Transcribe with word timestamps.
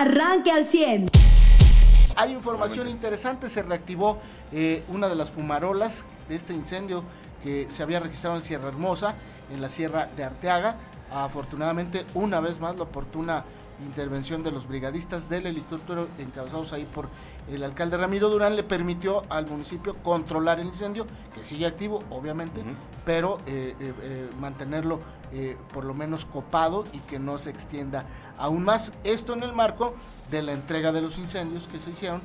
arranque 0.00 0.50
al 0.50 0.64
100. 0.64 1.08
Hay 2.16 2.32
información 2.32 2.88
interesante, 2.88 3.48
se 3.48 3.62
reactivó 3.62 4.18
eh, 4.52 4.84
una 4.88 5.08
de 5.08 5.16
las 5.16 5.30
fumarolas 5.30 6.06
de 6.28 6.34
este 6.34 6.54
incendio 6.54 7.04
que 7.42 7.66
se 7.68 7.82
había 7.82 8.00
registrado 8.00 8.36
en 8.36 8.42
Sierra 8.42 8.68
Hermosa, 8.68 9.14
en 9.52 9.60
la 9.60 9.68
Sierra 9.68 10.08
de 10.16 10.24
Arteaga. 10.24 10.76
Afortunadamente, 11.12 12.04
una 12.14 12.40
vez 12.40 12.58
más, 12.58 12.76
la 12.76 12.84
oportuna 12.84 13.44
intervención 13.84 14.42
de 14.42 14.50
los 14.50 14.66
brigadistas 14.66 15.28
del 15.28 15.46
helicóptero 15.46 16.08
encabezados 16.18 16.72
ahí 16.72 16.86
por 16.86 17.08
el 17.50 17.62
alcalde 17.62 17.96
Ramiro 17.98 18.30
Durán 18.30 18.56
le 18.56 18.62
permitió 18.62 19.22
al 19.28 19.46
municipio 19.46 19.94
controlar 20.02 20.58
el 20.58 20.66
incendio, 20.66 21.06
que 21.34 21.44
sigue 21.44 21.66
activo, 21.66 22.02
obviamente, 22.10 22.62
pero 23.04 23.38
eh, 23.46 23.74
eh, 23.78 24.30
eh, 25.32 25.56
por 25.72 25.84
lo 25.84 25.94
menos 25.94 26.24
copado 26.24 26.84
y 26.92 26.98
que 27.00 27.18
no 27.18 27.38
se 27.38 27.50
extienda 27.50 28.04
aún 28.38 28.64
más. 28.64 28.92
Esto 29.04 29.32
en 29.34 29.42
el 29.42 29.52
marco 29.52 29.94
de 30.30 30.42
la 30.42 30.52
entrega 30.52 30.92
de 30.92 31.02
los 31.02 31.18
incendios 31.18 31.66
que 31.66 31.78
se 31.78 31.90
hicieron 31.90 32.22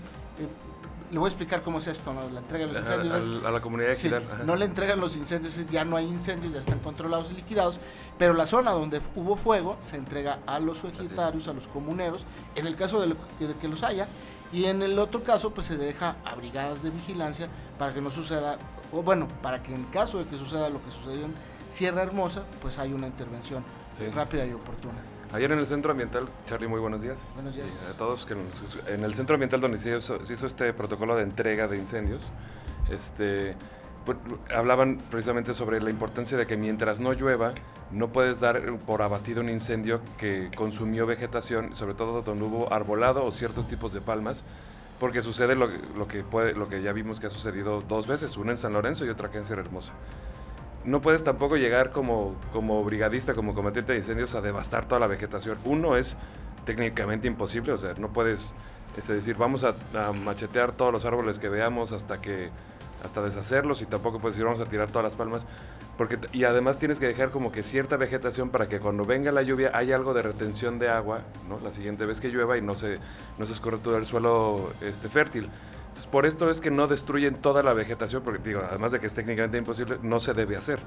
le 1.12 1.20
voy 1.20 1.28
a 1.28 1.30
explicar 1.30 1.62
cómo 1.62 1.80
es 1.80 1.88
esto, 1.88 2.14
¿no? 2.14 2.22
la 2.30 2.40
entrega 2.40 2.68
de 2.68 2.74
los 2.74 2.82
incendios. 2.82 3.46
A, 3.46 3.52
la 3.52 3.62
comunidad 3.62 3.98
de 3.98 4.46
no 4.46 4.56
le 4.56 4.66
entregan 4.66 5.00
los 5.00 5.18
incendios, 5.18 5.54
ya 5.70 5.84
no 5.84 5.98
hay 5.98 6.06
incendios, 6.06 6.54
ya 6.54 6.60
están 6.60 6.80
controlados 6.80 7.32
y 7.32 7.34
liquidados, 7.34 7.80
pero 8.18 8.34
la 8.34 8.46
zona 8.46 8.72
donde 8.72 9.02
hubo 9.16 9.36
fuego 9.36 9.78
se 9.82 9.98
entrega 9.98 10.40
a 10.46 10.60
los 10.60 10.84
ejidatarios, 10.84 11.48
a 11.50 11.54
los 11.54 11.68
comuneros, 11.68 12.26
en 12.56 12.66
el 12.66 12.76
caso 12.76 13.02
de, 13.02 13.16
que 13.60 13.68
los 13.68 13.84
haya, 13.84 14.08
y 14.54 14.66
en 14.66 14.82
el 14.82 14.98
otro 15.00 15.24
caso 15.24 15.52
pues 15.52 15.68
se 15.68 15.76
deja 15.76 16.16
a 16.24 16.36
brigadas 16.36 16.82
de 16.82 16.92
vigilancia 16.92 17.50
para 17.78 17.94
que 17.94 18.00
no 18.00 18.10
suceda, 18.10 18.58
o 18.94 19.04
bueno, 19.04 19.28
para 19.42 19.62
que 19.62 19.76
en 19.76 19.84
caso 19.86 20.18
de 20.18 20.26
que 20.26 20.38
suceda 20.38 20.70
lo 20.70 20.82
que 20.84 20.92
sucedió 20.92 21.26
en 21.26 21.34
Sierra 21.72 22.04
Hermosa, 22.04 22.44
pues 22.62 22.78
hay 22.78 22.94
una 22.94 23.08
intervención 23.08 23.64
rápida 24.14 24.46
y 24.46 24.52
oportuna. 24.52 25.00
Ayer 25.34 25.52
en 25.54 25.60
el 25.60 25.66
centro 25.66 25.92
ambiental, 25.92 26.28
Charlie, 26.46 26.68
muy 26.68 26.82
buenos 26.82 27.02
días. 27.02 27.18
Buenos 27.34 27.56
días. 27.56 27.90
a 27.94 27.98
todos, 27.98 28.26
que 28.26 28.36
en 28.88 29.04
el 29.04 29.14
centro 29.14 29.36
ambiental 29.36 29.62
donde 29.62 29.78
se 29.78 29.98
hizo, 29.98 30.46
este 30.46 30.74
protocolo 30.74 31.16
de 31.16 31.24
entrega 31.24 31.70
de 31.70 31.78
incendios, 31.78 32.30
este, 32.90 33.56
pues, 34.06 34.18
hablaban 34.54 35.02
precisamente 35.10 35.54
sobre 35.54 35.82
la 35.82 35.90
importancia 35.90 36.38
de 36.38 36.46
que 36.46 36.58
mientras 36.58 37.00
no 37.00 37.14
llueva, 37.14 37.54
no 37.92 38.10
puedes 38.10 38.42
dar 38.42 38.62
por 38.80 39.02
abatido 39.02 39.40
un 39.40 39.50
incendio 39.50 40.02
que 40.18 40.52
consumió 40.58 41.06
vegetación, 41.06 41.74
sobre 41.78 41.94
todo 41.94 42.22
donde 42.22 42.44
hubo 42.44 42.74
arbolado 42.74 43.24
o 43.24 43.32
ciertos 43.32 43.70
tipos 43.70 43.94
de 43.94 44.02
palmas, 44.02 44.44
porque 45.00 45.22
sucede 45.22 45.56
lo, 45.56 45.70
que, 46.10 46.24
puede, 46.24 46.54
lo 46.54 46.68
que 46.68 46.82
ya 46.82 46.92
vimos 46.92 47.22
que 47.22 47.28
ha 47.28 47.30
sucedido 47.30 47.82
dos 47.82 48.08
veces, 48.08 48.36
una 48.36 48.52
en 48.52 48.58
San 48.58 48.74
Lorenzo 48.74 49.06
y 49.06 49.10
otra 49.10 49.30
aquí 49.30 49.38
en 49.38 49.46
Sierra 49.46 49.62
Hermosa 49.62 49.94
no 50.86 51.02
puedes 51.02 51.24
tampoco 51.24 51.58
llegar 51.58 51.92
como, 51.92 52.36
como 52.52 52.84
brigadista, 52.84 53.34
como 53.34 53.54
combatiente 53.54 53.94
de 53.94 54.00
incendios 54.00 54.36
a 54.36 54.42
devastar 54.42 54.86
toda 54.86 55.00
la 55.00 55.08
vegetación. 55.08 55.58
Uno 55.66 55.96
es 55.96 56.18
técnicamente 56.66 57.28
imposible, 57.28 57.72
o 57.74 57.78
sea, 57.78 57.94
no 57.96 58.10
puedes 58.10 58.54
este, 58.98 59.14
decir 59.14 59.38
vamos 59.38 59.64
a, 59.64 59.74
machetear 60.14 60.74
todos 60.74 60.92
los 60.92 61.06
árboles 61.06 61.40
que 61.40 61.50
veamos 61.50 61.92
hasta 61.92 62.20
que 62.22 62.50
hasta 63.04 63.22
deshacerlos 63.22 63.82
y 63.82 63.86
tampoco 63.86 64.20
puedes 64.20 64.36
decir 64.36 64.46
vamos 64.46 64.62
a 64.62 64.66
tirar 64.66 64.90
todas 64.90 65.04
las 65.04 65.16
palmas 65.16 65.48
porque 65.98 66.20
y 66.34 66.44
además 66.44 66.78
tienes 66.78 67.00
que 67.00 67.08
dejar 67.08 67.32
como 67.32 67.52
que 67.52 67.64
cierta 67.64 67.98
vegetación 67.98 68.50
para 68.50 68.70
que 68.70 68.80
cuando 68.80 69.06
venga 69.06 69.32
la 69.32 69.42
lluvia 69.42 69.72
haya 69.74 69.96
algo 69.96 70.14
de 70.14 70.22
retención 70.22 70.78
de 70.78 70.90
agua, 70.90 71.22
¿no? 71.50 71.60
La 71.62 71.72
siguiente 71.72 72.06
vez 72.06 72.22
que 72.22 72.28
llueva 72.28 72.58
y 72.58 72.62
no 72.62 72.76
se 72.76 73.00
no 73.40 73.46
se 73.46 73.54
escorre 73.54 73.78
todo 73.78 73.98
el 73.98 74.06
suelo 74.06 74.72
este 74.82 75.10
fértil 75.10 75.50
por 76.12 76.26
esto 76.26 76.50
es 76.52 76.62
que 76.62 76.72
no 76.72 76.88
destruyen 76.88 77.36
toda 77.36 77.64
la 77.64 77.74
vegetación, 77.74 78.24
porque 78.24 78.42
digo, 78.44 78.62
además 78.68 78.92
de 78.92 79.00
que 79.00 79.08
es 79.08 79.14
técnicamente 79.14 79.58
imposible, 79.58 79.98
no 80.02 80.20
se 80.20 80.34
debe 80.34 80.58
hacer. 80.58 80.80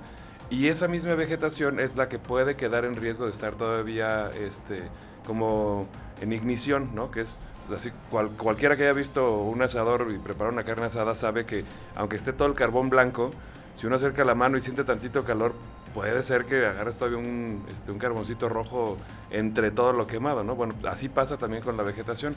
Y 0.51 0.69
esa 0.69 0.89
misma 0.89 1.15
vegetación 1.15 1.81
es 1.81 1.97
la 1.97 2.09
que 2.09 2.19
puede 2.19 2.57
quedar 2.57 2.85
en 2.85 2.97
riesgo 2.97 3.25
de 3.25 3.31
estar 3.31 3.55
todavía 3.55 4.31
este, 4.31 4.83
como 5.27 5.89
en 6.21 6.33
ignición, 6.33 6.95
¿no? 6.95 7.11
Que 7.11 7.23
es 7.23 7.39
así, 7.75 7.91
cualquiera 8.11 8.77
que 8.77 8.83
haya 8.83 8.93
visto 8.93 9.41
un 9.41 9.63
asador 9.63 10.09
y 10.15 10.19
prepara 10.19 10.51
una 10.51 10.65
carne 10.65 10.87
asada 10.87 11.15
sabe 11.15 11.47
que 11.47 11.65
aunque 11.97 12.17
esté 12.17 12.33
todo 12.35 12.49
el 12.49 12.55
carbón 12.55 12.91
blanco, 12.91 13.31
si 13.77 13.87
uno 13.87 13.97
acerca 13.97 14.25
la 14.25 14.35
mano 14.35 14.59
y 14.59 14.61
siente 14.61 14.85
tantito 14.85 15.25
calor, 15.25 15.55
puede 15.95 16.23
ser 16.23 16.45
que 16.45 16.67
agarres 16.67 16.97
todavía 16.97 17.19
un, 17.19 17.65
este, 17.73 17.91
un 17.91 17.99
carboncito 17.99 18.49
rojo 18.49 18.99
entre 19.31 19.71
todo 19.71 19.93
lo 19.93 20.07
quemado, 20.07 20.45
¿no? 20.45 20.55
Bueno, 20.55 20.75
así 20.89 21.09
pasa 21.09 21.39
también 21.39 21.63
con 21.63 21.77
la 21.77 21.83
vegetación. 21.83 22.37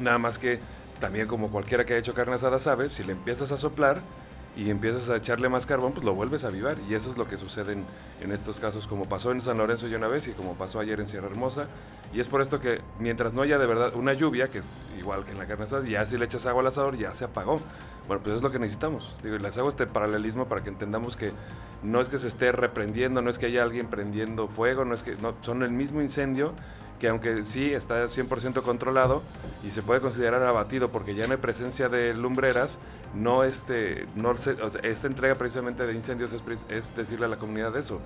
Nada 0.00 0.18
más 0.18 0.38
que 0.38 0.60
también 1.00 1.26
como 1.26 1.50
cualquiera 1.50 1.84
que 1.84 1.94
ha 1.94 1.98
hecho 1.98 2.14
carne 2.14 2.34
asada 2.34 2.58
sabe, 2.58 2.90
si 2.90 3.02
le 3.02 3.12
empiezas 3.12 3.50
a 3.52 3.56
soplar 3.56 4.00
y 4.56 4.68
empiezas 4.70 5.08
a 5.10 5.16
echarle 5.16 5.48
más 5.48 5.64
carbón, 5.64 5.92
pues 5.92 6.04
lo 6.04 6.14
vuelves 6.14 6.44
a 6.44 6.48
avivar. 6.48 6.76
Y 6.88 6.94
eso 6.94 7.10
es 7.10 7.16
lo 7.16 7.26
que 7.26 7.36
sucede 7.36 7.76
en, 8.20 8.32
estos 8.32 8.60
casos, 8.60 8.86
como 8.86 9.08
pasó 9.08 9.32
en 9.32 9.40
San 9.40 9.58
Lorenzo 9.58 9.86
ya 9.86 9.96
una 9.96 10.08
vez 10.08 10.28
y 10.28 10.32
como 10.32 10.54
pasó 10.54 10.80
ayer 10.80 11.00
en 11.00 11.06
Sierra 11.06 11.28
Hermosa. 11.28 11.66
Y 12.12 12.20
es 12.20 12.28
por 12.28 12.42
esto 12.42 12.60
que 12.60 12.80
mientras 12.98 13.32
no 13.32 13.42
haya 13.42 13.58
de 13.58 13.66
verdad 13.66 13.94
una 13.94 14.12
lluvia, 14.12 14.48
que 14.48 14.58
es 14.58 14.64
igual 14.98 15.24
que 15.24 15.32
en 15.32 15.38
la 15.38 15.46
carne 15.46 15.64
asada, 15.64 15.86
ya 15.86 16.04
si 16.04 16.18
le 16.18 16.24
echas 16.24 16.46
agua 16.46 16.62
al 16.62 16.66
asador, 16.66 16.96
ya 16.96 17.14
se 17.14 17.24
apagó. 17.24 17.60
Bueno, 18.08 18.22
pues 18.22 18.36
es 18.36 18.42
lo 18.42 18.50
que 18.50 18.58
necesitamos. 18.58 19.16
Digo, 19.22 19.38
les 19.38 19.56
hago 19.56 19.68
este 19.68 19.86
paralelismo 19.86 20.46
para 20.46 20.62
que 20.62 20.68
entendamos 20.68 21.16
que 21.16 21.32
no 21.82 22.00
es 22.00 22.08
que 22.08 22.18
se 22.18 22.26
esté 22.26 22.50
reprendiendo, 22.50 23.22
no 23.22 23.30
es 23.30 23.38
que 23.38 23.46
haya 23.46 23.62
alguien 23.62 23.86
prendiendo 23.86 24.48
fuego, 24.48 24.84
no 24.84 24.94
es 24.94 25.02
que 25.04 25.14
no, 25.16 25.34
son 25.40 25.62
el 25.62 25.70
mismo 25.70 26.02
incendio 26.02 26.52
que 27.00 27.08
aunque 27.08 27.44
sí 27.44 27.72
está 27.72 28.04
100% 28.04 28.62
controlado 28.62 29.22
y 29.64 29.70
se 29.70 29.82
puede 29.82 30.00
considerar 30.00 30.42
abatido 30.42 30.90
porque 30.90 31.14
ya 31.14 31.26
no 31.26 31.32
hay 31.32 31.38
presencia 31.38 31.88
de 31.88 32.14
lumbreras, 32.14 32.78
no 33.14 33.42
este, 33.42 34.06
no 34.14 34.32
esta 34.32 35.06
entrega 35.06 35.34
precisamente 35.34 35.86
de 35.86 35.94
incendios 35.94 36.32
es, 36.68 36.94
decirle 36.94 37.26
a 37.26 37.28
la 37.28 37.38
comunidad 37.38 37.74
eso. 37.76 38.00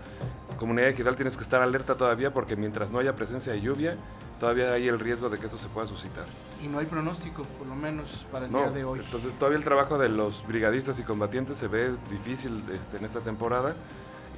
Comunidad 0.59 0.88
ejidal 0.88 1.16
tienes 1.16 1.37
que 1.37 1.43
estar 1.43 1.60
alerta 1.60 1.97
todavía 1.97 2.32
porque 2.32 2.56
mientras 2.56 2.93
no 2.93 3.00
haya 3.00 3.16
presencia 3.16 3.53
de 3.53 3.60
lluvia, 3.60 3.97
todavía 4.38 4.72
hay 4.72 4.87
el 4.87 5.00
riesgo 5.00 5.28
de 5.28 5.38
que 5.38 5.47
eso 5.47 5.59
se 5.59 5.69
pueda 5.69 5.88
suscitar. 5.88 6.25
Y 6.62 6.69
no 6.69 6.78
hay 6.78 6.87
pronóstico, 6.87 7.43
por 7.43 7.66
lo 7.66 7.75
menos 7.75 8.26
para 8.31 8.47
el 8.47 8.53
día 8.53 8.71
de 8.71 8.84
hoy. 8.84 9.00
Entonces 9.00 9.34
todavía 9.34 9.59
el 9.59 9.65
trabajo 9.65 9.99
de 9.99 10.09
los 10.09 10.47
brigadistas 10.47 11.00
y 11.00 11.03
combatientes 11.03 11.59
se 11.59 11.66
ve 11.66 11.94
difícil 12.11 12.62
este, 12.72 12.99
en 12.99 13.05
esta 13.05 13.21
temporada. 13.21 13.75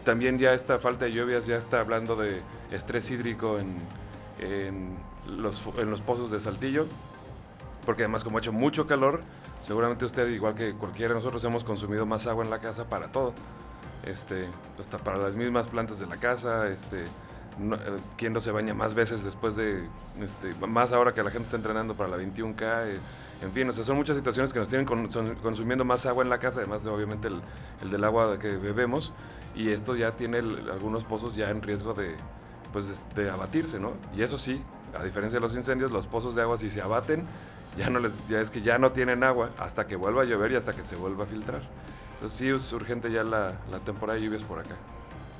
También 0.06 0.38
ya 0.38 0.54
esta 0.54 0.78
falta 0.78 1.04
de 1.04 1.12
lluvias 1.12 1.46
ya 1.46 1.56
está 1.56 1.80
hablando 1.80 2.16
de 2.16 2.40
estrés 2.70 3.10
hídrico 3.10 3.58
en 3.58 3.76
en 4.38 4.96
los, 5.26 5.62
en 5.78 5.90
los 5.90 6.00
pozos 6.00 6.30
de 6.30 6.40
Saltillo, 6.40 6.86
porque 7.84 8.02
además 8.02 8.24
como 8.24 8.38
ha 8.38 8.40
hecho 8.40 8.52
mucho 8.52 8.86
calor, 8.86 9.22
seguramente 9.64 10.04
usted, 10.04 10.28
igual 10.28 10.54
que 10.54 10.74
cualquiera 10.74 11.14
de 11.14 11.20
nosotros, 11.20 11.42
hemos 11.44 11.64
consumido 11.64 12.06
más 12.06 12.26
agua 12.26 12.44
en 12.44 12.50
la 12.50 12.60
casa 12.60 12.84
para 12.84 13.12
todo. 13.12 13.32
Este, 14.04 14.46
hasta 14.80 14.98
para 14.98 15.18
las 15.18 15.34
mismas 15.34 15.66
plantas 15.66 15.98
de 15.98 16.06
la 16.06 16.16
casa, 16.16 16.68
este, 16.68 17.04
no, 17.58 17.74
eh, 17.74 17.96
quién 18.16 18.32
no 18.32 18.40
se 18.40 18.52
baña 18.52 18.72
más 18.72 18.94
veces 18.94 19.24
después 19.24 19.56
de, 19.56 19.84
este, 20.20 20.54
más 20.66 20.92
ahora 20.92 21.12
que 21.12 21.22
la 21.22 21.30
gente 21.30 21.44
está 21.44 21.56
entrenando 21.56 21.94
para 21.94 22.10
la 22.10 22.18
21K, 22.18 22.86
eh, 22.86 22.98
en 23.42 23.52
fin, 23.52 23.68
o 23.68 23.72
sea, 23.72 23.84
son 23.84 23.96
muchas 23.96 24.16
situaciones 24.16 24.52
que 24.52 24.60
nos 24.60 24.68
tienen 24.68 24.86
consumiendo 24.86 25.84
más 25.84 26.06
agua 26.06 26.22
en 26.22 26.30
la 26.30 26.38
casa, 26.38 26.60
además 26.60 26.84
de 26.84 26.90
obviamente 26.90 27.28
el, 27.28 27.42
el, 27.82 27.90
del 27.90 28.04
agua 28.04 28.38
que 28.38 28.56
bebemos, 28.56 29.12
y 29.54 29.70
esto 29.70 29.96
ya 29.96 30.12
tiene 30.12 30.38
algunos 30.38 31.04
pozos 31.04 31.34
ya 31.34 31.50
en 31.50 31.62
riesgo 31.62 31.92
de, 31.92 32.14
pues 32.76 33.02
de 33.14 33.30
abatirse, 33.30 33.80
¿no? 33.80 33.94
Y 34.14 34.22
eso 34.22 34.36
sí, 34.36 34.62
a 34.94 35.02
diferencia 35.02 35.38
de 35.38 35.40
los 35.40 35.56
incendios, 35.56 35.90
los 35.90 36.06
pozos 36.06 36.34
de 36.34 36.42
agua 36.42 36.58
si 36.58 36.68
se 36.68 36.82
abaten, 36.82 37.24
ya 37.78 37.88
no 37.88 38.00
les, 38.00 38.28
ya 38.28 38.38
es 38.38 38.50
que 38.50 38.60
ya 38.60 38.76
no 38.76 38.92
tienen 38.92 39.24
agua 39.24 39.48
hasta 39.58 39.86
que 39.86 39.96
vuelva 39.96 40.20
a 40.20 40.24
llover 40.26 40.52
y 40.52 40.56
hasta 40.56 40.74
que 40.74 40.84
se 40.84 40.94
vuelva 40.94 41.24
a 41.24 41.26
filtrar. 41.26 41.62
Entonces 42.16 42.36
sí 42.36 42.50
es 42.50 42.70
urgente 42.74 43.10
ya 43.10 43.24
la, 43.24 43.54
temporada 43.86 44.18
de 44.18 44.26
lluvias 44.26 44.42
por 44.42 44.58
acá. 44.58 44.74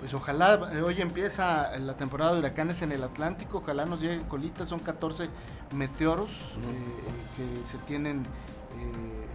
Pues 0.00 0.14
ojalá, 0.14 0.70
eh, 0.72 0.80
hoy 0.80 0.98
empieza 1.02 1.76
la 1.76 1.94
temporada 1.94 2.32
de 2.32 2.38
huracanes 2.38 2.80
en 2.80 2.92
el 2.92 3.04
Atlántico, 3.04 3.58
ojalá 3.58 3.84
nos 3.84 4.00
llegue 4.00 4.26
colitas, 4.28 4.68
son 4.68 4.78
14 4.78 5.28
meteoros 5.74 6.56
eh, 6.56 7.58
que 7.60 7.66
se 7.66 7.76
tienen 7.84 8.22
eh, 8.22 9.26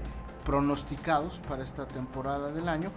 pronosticados 0.44 1.40
para 1.48 1.62
esta 1.62 1.88
temporada 1.88 2.52
del 2.52 2.68
año. 2.68 2.90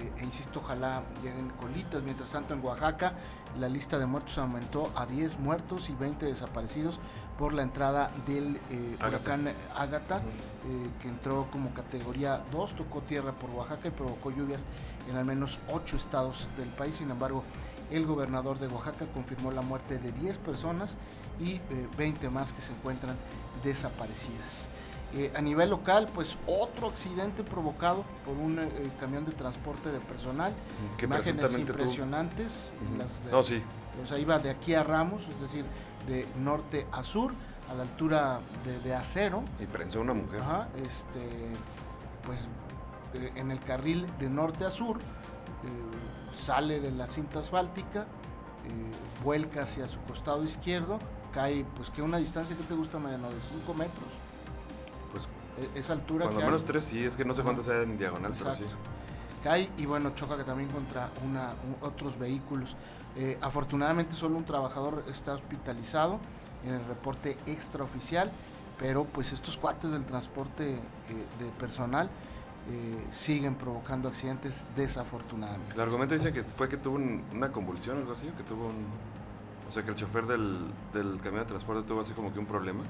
E 0.00 0.24
insisto, 0.24 0.60
ojalá 0.60 1.02
lleguen 1.22 1.50
colitas. 1.50 2.02
Mientras 2.02 2.30
tanto, 2.30 2.54
en 2.54 2.64
Oaxaca 2.64 3.14
la 3.58 3.68
lista 3.68 3.98
de 3.98 4.06
muertos 4.06 4.38
aumentó 4.38 4.90
a 4.94 5.06
10 5.06 5.38
muertos 5.40 5.90
y 5.90 5.94
20 5.94 6.26
desaparecidos 6.26 7.00
por 7.38 7.52
la 7.52 7.62
entrada 7.62 8.10
del 8.26 8.60
eh, 8.70 8.96
huracán 9.06 9.50
Ágata, 9.76 10.18
eh, 10.18 10.20
que 11.00 11.08
entró 11.08 11.48
como 11.50 11.72
categoría 11.72 12.42
2, 12.52 12.76
tocó 12.76 13.00
tierra 13.00 13.32
por 13.32 13.50
Oaxaca 13.50 13.88
y 13.88 13.90
provocó 13.90 14.30
lluvias 14.30 14.62
en 15.08 15.16
al 15.16 15.24
menos 15.24 15.58
8 15.72 15.96
estados 15.96 16.48
del 16.58 16.68
país. 16.68 16.96
Sin 16.96 17.10
embargo, 17.10 17.42
el 17.90 18.06
gobernador 18.06 18.58
de 18.58 18.68
Oaxaca 18.68 19.06
confirmó 19.12 19.50
la 19.50 19.62
muerte 19.62 19.98
de 19.98 20.12
10 20.12 20.38
personas 20.38 20.96
y 21.40 21.60
20 21.96 22.26
eh, 22.26 22.30
más 22.30 22.52
que 22.52 22.60
se 22.60 22.72
encuentran 22.72 23.16
desaparecidas. 23.64 24.68
Eh, 25.12 25.32
a 25.34 25.40
nivel 25.40 25.70
local, 25.70 26.06
pues 26.14 26.38
otro 26.46 26.86
accidente 26.86 27.42
provocado 27.42 28.04
por 28.24 28.36
un 28.36 28.60
eh, 28.60 28.70
camión 29.00 29.24
de 29.24 29.32
transporte 29.32 29.90
de 29.90 29.98
personal. 29.98 30.52
Que 30.96 31.06
Imágenes 31.06 31.52
impresionantes. 31.58 32.72
no, 33.30 33.42
sí. 33.42 33.60
O 34.00 34.06
sea, 34.06 34.18
iba 34.18 34.38
de 34.38 34.50
aquí 34.50 34.74
a 34.74 34.84
Ramos, 34.84 35.22
es 35.28 35.40
decir, 35.40 35.64
de 36.06 36.26
norte 36.38 36.86
a 36.92 37.02
sur, 37.02 37.32
a 37.68 37.74
la 37.74 37.82
altura 37.82 38.38
de, 38.84 38.94
acero. 38.94 39.42
Y 39.58 39.66
prensó 39.66 40.00
una 40.00 40.14
mujer. 40.14 40.40
Ajá, 40.42 40.68
este, 40.76 41.20
pues 42.24 42.46
eh, 43.14 43.32
en 43.34 43.50
el 43.50 43.58
carril 43.58 44.06
de 44.20 44.30
norte 44.30 44.64
a 44.64 44.70
sur, 44.70 45.00
sale 46.32 46.78
de 46.80 46.92
la 46.92 47.08
cinta 47.08 47.40
asfáltica, 47.40 48.06
vuelca 49.24 49.64
hacia 49.64 49.88
su 49.88 49.98
costado 50.02 50.44
izquierdo, 50.44 51.00
cae, 51.34 51.66
pues 51.76 51.90
que 51.90 52.00
una 52.00 52.18
distancia 52.18 52.56
que 52.56 52.62
te 52.62 52.74
gusta, 52.74 52.98
Mariano, 53.00 53.28
de 53.28 53.40
5 53.40 53.74
metros. 53.74 54.29
E- 55.58 55.78
esa 55.78 55.92
altura 55.94 56.24
cuando 56.24 56.40
que 56.40 56.46
menos 56.46 56.62
hay, 56.62 56.68
tres 56.68 56.84
sí, 56.84 57.04
es 57.04 57.16
que 57.16 57.24
no 57.24 57.34
sé 57.34 57.42
cuánto 57.42 57.62
sea 57.62 57.82
en 57.82 57.96
diagonal, 57.98 58.32
pero 58.38 58.54
sí. 58.54 58.62
Exacto. 58.64 58.84
cae 59.42 59.70
y 59.78 59.86
bueno, 59.86 60.10
choca 60.14 60.36
que 60.36 60.44
también 60.44 60.68
contra 60.70 61.10
una, 61.24 61.54
un- 61.66 61.76
otros 61.86 62.18
vehículos. 62.18 62.76
Eh, 63.16 63.38
afortunadamente 63.40 64.14
solo 64.14 64.36
un 64.36 64.44
trabajador 64.44 65.02
está 65.08 65.34
hospitalizado 65.34 66.20
en 66.64 66.74
el 66.74 66.84
reporte 66.86 67.36
extraoficial, 67.46 68.30
pero 68.78 69.04
pues 69.04 69.32
estos 69.32 69.56
cuates 69.56 69.90
del 69.90 70.04
transporte 70.04 70.74
eh, 70.76 70.80
de 71.38 71.50
personal 71.58 72.08
eh, 72.70 73.04
siguen 73.10 73.54
provocando 73.56 74.08
accidentes 74.08 74.66
desafortunadamente. 74.76 75.74
El 75.74 75.80
argumento 75.80 76.14
dice 76.14 76.32
que 76.32 76.44
fue 76.44 76.68
que 76.68 76.76
tuvo 76.76 76.96
un- 76.96 77.24
una 77.32 77.50
convulsión 77.50 77.96
o 77.96 78.00
algo 78.00 78.12
así, 78.12 78.26
que 78.36 78.42
tuvo 78.44 78.66
un... 78.66 78.86
O 79.68 79.72
sea, 79.72 79.82
que 79.84 79.90
el 79.90 79.96
chofer 79.96 80.26
del, 80.26 80.58
del 80.92 81.18
camión 81.20 81.42
de 81.44 81.46
transporte 81.46 81.86
tuvo 81.86 82.00
así 82.02 82.12
como 82.12 82.32
que 82.32 82.38
un 82.38 82.46
problema. 82.46 82.82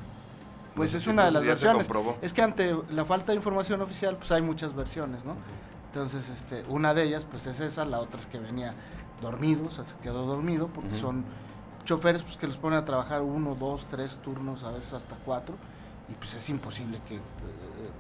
Pues 0.74 0.94
es 0.94 1.06
una 1.06 1.24
de 1.24 1.32
las 1.32 1.44
versiones. 1.44 1.88
Es 2.22 2.32
que 2.32 2.42
ante 2.42 2.76
la 2.90 3.04
falta 3.04 3.32
de 3.32 3.36
información 3.36 3.80
oficial, 3.80 4.16
pues 4.16 4.30
hay 4.32 4.42
muchas 4.42 4.74
versiones, 4.74 5.24
¿no? 5.24 5.34
Entonces, 5.88 6.28
este, 6.28 6.62
una 6.68 6.94
de 6.94 7.02
ellas, 7.02 7.26
pues 7.28 7.46
es 7.46 7.58
esa, 7.60 7.84
la 7.84 7.98
otra 7.98 8.20
es 8.20 8.26
que 8.26 8.38
venía 8.38 8.74
dormido, 9.20 9.66
o 9.66 9.70
sea, 9.70 9.84
se 9.84 9.96
quedó 9.96 10.24
dormido, 10.24 10.68
porque 10.68 10.90
Ujú. 10.90 11.00
son 11.00 11.24
choferes 11.84 12.22
pues, 12.22 12.36
que 12.36 12.46
los 12.46 12.56
ponen 12.58 12.78
a 12.78 12.84
trabajar 12.84 13.22
uno, 13.22 13.56
dos, 13.56 13.86
tres 13.90 14.18
turnos, 14.22 14.62
a 14.62 14.70
veces 14.70 14.92
hasta 14.92 15.16
cuatro, 15.24 15.56
y 16.08 16.14
pues 16.14 16.34
es 16.34 16.48
imposible 16.48 17.00
que 17.08 17.16
eh, 17.16 17.20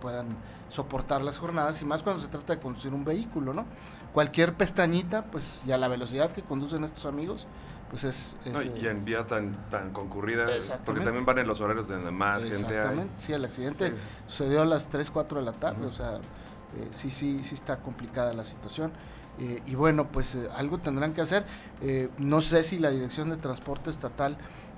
puedan 0.00 0.28
soportar 0.68 1.22
las 1.22 1.38
jornadas, 1.38 1.82
y 1.82 1.84
más 1.84 2.04
cuando 2.04 2.22
se 2.22 2.28
trata 2.28 2.54
de 2.54 2.60
conducir 2.60 2.94
un 2.94 3.04
vehículo, 3.04 3.52
¿no? 3.52 3.64
Cualquier 4.12 4.54
pestañita, 4.54 5.24
pues, 5.24 5.62
y 5.66 5.72
a 5.72 5.78
la 5.78 5.88
velocidad 5.88 6.30
que 6.30 6.42
conducen 6.42 6.84
estos 6.84 7.06
amigos, 7.06 7.48
pues 7.90 8.04
es... 8.04 8.36
es, 8.44 8.52
No, 8.52 8.62
y 8.62 8.86
en 8.86 9.04
vía 9.04 9.26
tan, 9.26 9.52
tan 9.70 9.92
concurrida, 9.92 10.46
porque 10.86 11.00
también 11.02 11.26
van 11.26 11.38
en 11.38 11.46
los 11.46 11.60
horarios 11.60 11.88
de 11.88 11.96
donde 11.96 12.10
más 12.12 12.42
gente 12.42 12.54
hay. 12.56 12.62
Exactamente, 12.76 13.14
sí, 13.18 13.32
el 13.32 13.44
accidente 13.44 13.88
Sí. 13.88 13.94
sucedió 14.26 14.62
a 14.62 14.64
las 14.64 14.88
3, 14.88 15.10
4 15.10 15.40
de 15.40 15.44
la 15.44 15.52
tarde, 15.52 15.86
o 15.86 15.92
sea, 15.92 16.16
eh, 16.16 16.88
sí, 16.90 17.10
sí, 17.10 17.42
sí 17.42 17.54
está 17.54 17.78
complicada 17.78 18.32
la 18.32 18.44
situación. 18.44 18.92
Eh, 19.38 19.62
y 19.66 19.74
bueno, 19.74 20.06
pues 20.08 20.34
eh, 20.34 20.48
algo 20.56 20.78
tendrán 20.78 21.12
que 21.14 21.20
hacer. 21.22 21.44
Eh, 21.80 22.10
no 22.18 22.40
sé 22.40 22.62
si 22.62 22.78
la 22.78 22.90
Dirección 22.90 23.30
de 23.30 23.36
Transporte 23.36 23.90
Estatal 23.90 24.36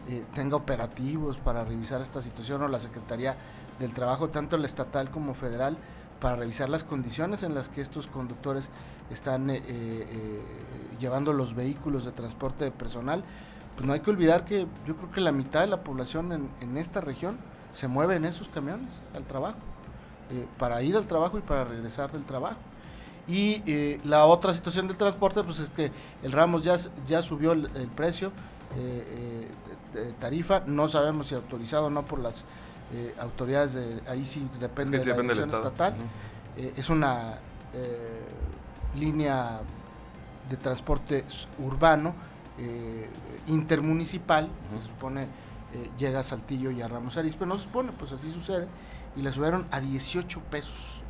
eh, 0.08 0.24
tenga 0.34 0.56
operativos 0.56 1.36
para 1.38 1.64
revisar 1.64 2.00
esta 2.00 2.22
situación 2.22 2.62
o 2.62 2.68
la 2.68 2.78
Secretaría 2.78 3.36
del 3.78 3.92
Trabajo, 3.92 4.28
tanto 4.30 4.56
la 4.58 4.66
estatal 4.66 5.10
como 5.10 5.34
federal, 5.34 5.76
para 6.22 6.36
revisar 6.36 6.70
las 6.70 6.84
condiciones 6.84 7.42
en 7.42 7.52
las 7.52 7.68
que 7.68 7.80
estos 7.80 8.06
conductores 8.06 8.70
están 9.10 9.50
eh, 9.50 9.56
eh, 9.56 9.62
eh, 9.66 10.40
llevando 11.00 11.32
los 11.32 11.54
vehículos 11.54 12.04
de 12.04 12.12
transporte 12.12 12.62
de 12.62 12.70
personal. 12.70 13.24
Pues 13.74 13.84
no 13.84 13.92
hay 13.92 14.00
que 14.00 14.10
olvidar 14.10 14.44
que 14.44 14.68
yo 14.86 14.96
creo 14.96 15.10
que 15.10 15.20
la 15.20 15.32
mitad 15.32 15.62
de 15.62 15.66
la 15.66 15.82
población 15.82 16.48
en, 16.60 16.78
esta 16.78 17.00
región 17.00 17.38
se 17.72 17.88
mueve 17.88 18.14
en 18.14 18.24
esos 18.24 18.48
camiones 18.48 19.00
al 19.16 19.24
trabajo, 19.24 19.58
para 20.58 20.80
ir 20.82 20.96
al 20.96 21.06
trabajo 21.06 21.38
y 21.38 21.40
para 21.40 21.64
regresar 21.64 22.12
del 22.12 22.24
trabajo. 22.24 22.58
Y 23.26 23.98
la 24.04 24.26
otra 24.26 24.54
situación 24.54 24.86
del 24.86 24.96
transporte, 24.96 25.42
pues 25.42 25.58
es 25.58 25.70
que 25.70 25.90
el 26.22 26.30
Ramos 26.30 26.62
ya, 26.62 26.76
ya 27.06 27.22
subió 27.22 27.52
el, 27.52 27.88
precio, 27.96 28.30
tarifa, 30.20 30.62
no 30.66 30.86
sabemos 30.86 31.28
si 31.28 31.34
autorizado 31.34 31.86
o 31.86 31.90
no 31.90 32.04
por 32.04 32.20
las 32.20 32.44
eh, 32.92 33.14
autoridades, 33.20 33.74
de, 33.74 34.02
ahí 34.08 34.24
sí 34.24 34.46
Es 34.52 34.60
depende 34.60 34.98
que 34.98 35.04
sí 35.04 35.04
de 35.06 35.10
la 35.10 35.16
depende 35.16 35.34
dirección 35.34 35.62
estatal. 35.62 35.94
Eh, 36.56 36.74
es 36.76 36.90
una 36.90 37.38
eh, 37.74 38.24
línea 38.96 39.60
de 40.48 40.56
transporte 40.56 41.24
urbano 41.58 42.14
intermunicipal, 43.46 44.46
que 44.46 44.74
Ujú. 44.74 44.82
se 44.82 44.88
supone 44.88 45.26
llega 45.98 46.20
a 46.20 46.22
Saltillo 46.22 46.70
y 46.70 46.82
a 46.82 46.86
Ramos 46.86 47.16
Arizpe, 47.16 47.46
no 47.46 47.56
se 47.56 47.64
supone, 47.64 47.92
pues 47.92 48.12
así 48.12 48.30
sucede, 48.30 48.68
y 49.16 49.22
la 49.22 49.32
subieron 49.32 49.66
a 49.70 49.80
18 49.80 50.40
pesos. 50.50 51.02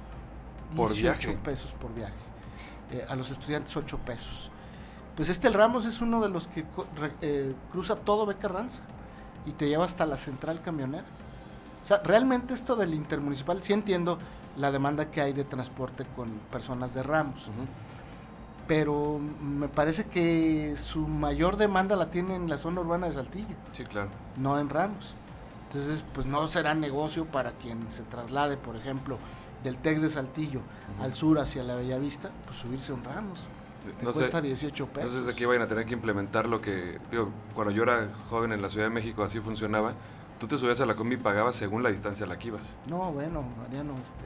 Por 0.76 0.92
18 0.92 1.18
viaje. 1.28 1.44
pesos 1.44 1.72
por 1.72 1.92
viaje. 1.92 2.14
A 3.08 3.16
los 3.16 3.30
estudiantes 3.30 3.76
8 3.76 3.98
pesos. 3.98 4.50
Pues 5.16 5.28
este 5.28 5.48
el 5.48 5.54
Ramos 5.54 5.84
es 5.84 6.00
uno 6.00 6.20
de 6.22 6.28
los 6.28 6.48
que 6.48 6.64
eh, 7.20 7.54
cruza 7.70 7.96
todo 7.96 8.24
Beca 8.24 8.48
Ranza 8.48 8.82
y 9.44 9.50
te 9.52 9.68
lleva 9.68 9.84
hasta 9.84 10.06
la 10.06 10.16
central 10.16 10.62
camionera. 10.62 11.04
O 11.82 11.86
sea, 11.86 11.98
realmente 12.04 12.54
esto 12.54 12.76
del 12.76 12.94
intermunicipal, 12.94 13.62
sí 13.62 13.72
entiendo 13.72 14.18
la 14.56 14.70
demanda 14.70 15.10
que 15.10 15.20
hay 15.20 15.32
de 15.32 15.44
transporte 15.44 16.04
con 16.14 16.28
personas 16.50 16.94
de 16.94 17.02
Ramos, 17.02 17.48
Ujú. 17.48 17.66
pero 18.68 19.18
me 19.18 19.68
parece 19.68 20.04
que 20.04 20.74
su 20.76 21.06
mayor 21.08 21.56
demanda 21.56 21.96
la 21.96 22.10
tiene 22.10 22.36
en 22.36 22.48
la 22.48 22.58
zona 22.58 22.80
urbana 22.80 23.06
de 23.08 23.12
Saltillo, 23.14 23.54
Sí, 23.72 23.82
claro. 23.84 24.10
no 24.36 24.58
en 24.58 24.68
Ramos. 24.68 25.14
Entonces, 25.68 26.04
pues 26.12 26.26
no 26.26 26.46
será 26.48 26.74
negocio 26.74 27.24
para 27.24 27.52
quien 27.52 27.90
se 27.90 28.02
traslade, 28.02 28.56
por 28.58 28.76
ejemplo, 28.76 29.16
del 29.64 29.76
TEC 29.78 30.00
de 30.00 30.10
Saltillo 30.10 30.60
al 31.00 31.12
sur 31.14 31.38
hacia 31.38 31.62
la 31.62 31.74
Bellavista, 31.76 32.30
pues 32.44 32.58
subirse 32.58 32.92
a 32.92 32.94
un 32.94 33.04
Ramos. 33.04 33.38
Te 33.98 34.04
No 34.04 34.12
sé, 34.12 34.18
cuesta 34.20 34.40
18 34.40 34.86
no 34.86 34.92
pesos. 34.92 35.24
si 35.24 35.30
aquí 35.30 35.44
vayan 35.44 35.62
a 35.62 35.66
tener 35.66 35.86
que 35.86 35.94
implementar 35.94 36.46
lo 36.46 36.60
que, 36.60 36.98
digo, 37.10 37.30
cuando 37.54 37.72
yo 37.72 37.82
era 37.84 38.08
joven 38.30 38.52
en 38.52 38.60
la 38.62 38.68
Ciudad 38.68 38.86
de 38.86 38.90
México 38.94 39.24
así 39.24 39.40
funcionaba. 39.40 39.94
Tú 40.42 40.48
te 40.48 40.58
subías 40.58 40.80
a 40.80 40.86
la 40.86 40.96
combi 40.96 41.14
y 41.14 41.18
pagabas 41.18 41.54
según 41.54 41.84
la 41.84 41.88
distancia 41.90 42.26
a 42.26 42.28
la 42.28 42.36
que 42.36 42.48
ibas. 42.48 42.76
No, 42.88 43.12
bueno, 43.12 43.44
Mariano, 43.62 43.94
este, 43.94 44.24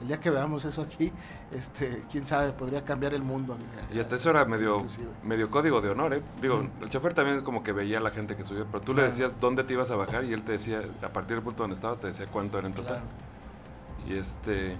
el 0.00 0.08
día 0.08 0.18
que 0.18 0.30
veamos 0.30 0.64
eso 0.64 0.80
aquí, 0.80 1.12
este, 1.52 2.02
quién 2.10 2.24
sabe, 2.26 2.52
podría 2.52 2.82
cambiar 2.82 3.12
el 3.12 3.22
mundo. 3.22 3.54
Y 3.92 4.00
hasta 4.00 4.16
eso 4.16 4.30
era 4.30 4.46
medio, 4.46 4.76
Inclusive. 4.76 5.10
medio 5.22 5.50
código 5.50 5.82
de 5.82 5.90
honor, 5.90 6.14
¿eh? 6.14 6.22
Digo, 6.40 6.66
el 6.80 6.88
chofer 6.88 7.12
también 7.12 7.42
como 7.42 7.62
que 7.62 7.72
veía 7.72 7.98
a 7.98 8.00
la 8.00 8.10
gente 8.10 8.36
que 8.36 8.42
subía, 8.42 8.64
pero 8.64 8.80
tú 8.80 8.94
le 8.94 9.02
decías 9.02 9.38
dónde 9.38 9.64
te 9.64 9.74
ibas 9.74 9.90
a 9.90 9.96
bajar 9.96 10.24
y 10.24 10.32
él 10.32 10.44
te 10.44 10.52
decía, 10.52 10.80
a 11.02 11.10
partir 11.10 11.36
del 11.36 11.44
punto 11.44 11.64
donde 11.64 11.74
estaba, 11.74 11.96
te 11.96 12.06
decía 12.06 12.26
cuánto 12.32 12.58
era 12.58 12.66
en 12.66 12.72
total. 12.72 13.02
Claro. 13.02 14.14
Y 14.14 14.16
este... 14.16 14.78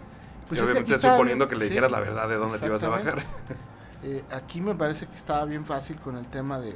Pues 0.49 0.59
y 0.59 0.65
es 0.65 0.71
que 0.71 0.79
aquí 0.79 0.79
obviamente 0.79 0.95
está 0.95 1.11
suponiendo 1.13 1.47
que 1.47 1.57
le 1.57 1.65
sí, 1.65 1.69
dijeras 1.69 1.93
la 1.93 2.01
verdad 2.01 2.27
de 2.27 2.37
dónde 2.37 2.59
te 2.59 2.65
ibas 2.65 2.83
a 2.85 2.89
bajar. 2.89 3.17
Eh, 4.03 4.25
aquí 4.33 4.63
me 4.63 4.75
parece 4.75 5.07
que 5.07 5.17
estaba 5.17 5.45
bien 5.45 5.67
fácil 5.67 5.97
con 5.97 6.17
el 6.17 6.27
tema 6.27 6.59
de, 6.59 6.75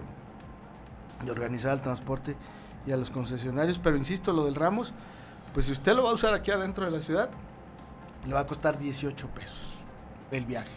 de 1.24 1.30
organizar 1.30 1.72
el 1.72 1.80
transporte 1.80 2.36
y 2.86 2.92
a 2.92 2.96
los 2.96 3.10
concesionarios, 3.10 3.78
pero 3.78 3.96
insisto, 3.96 4.32
lo 4.32 4.44
del 4.44 4.54
Ramos, 4.54 4.92
pues 5.52 5.66
si 5.66 5.72
usted 5.72 5.94
lo 5.94 6.04
va 6.04 6.10
a 6.10 6.14
usar 6.14 6.34
aquí 6.34 6.50
adentro 6.50 6.84
de 6.84 6.90
la 6.90 7.00
ciudad, 7.00 7.30
le 8.26 8.34
va 8.34 8.40
a 8.40 8.46
costar 8.46 8.78
18 8.78 9.28
pesos 9.28 9.74
el 10.30 10.44
viaje. 10.44 10.70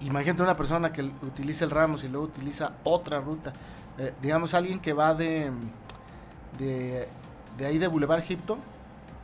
Imagínate 0.00 0.42
una 0.42 0.56
persona 0.56 0.92
que 0.92 1.02
utiliza 1.02 1.64
el 1.64 1.70
Ramos 1.70 2.04
y 2.04 2.08
luego 2.08 2.26
utiliza 2.26 2.74
otra 2.84 3.20
ruta, 3.20 3.52
eh, 3.98 4.12
digamos 4.20 4.52
alguien 4.52 4.78
que 4.78 4.92
va 4.92 5.14
de, 5.14 5.50
de, 6.58 7.08
de 7.56 7.66
ahí 7.66 7.78
de 7.78 7.86
Boulevard 7.86 8.20
Egipto 8.20 8.58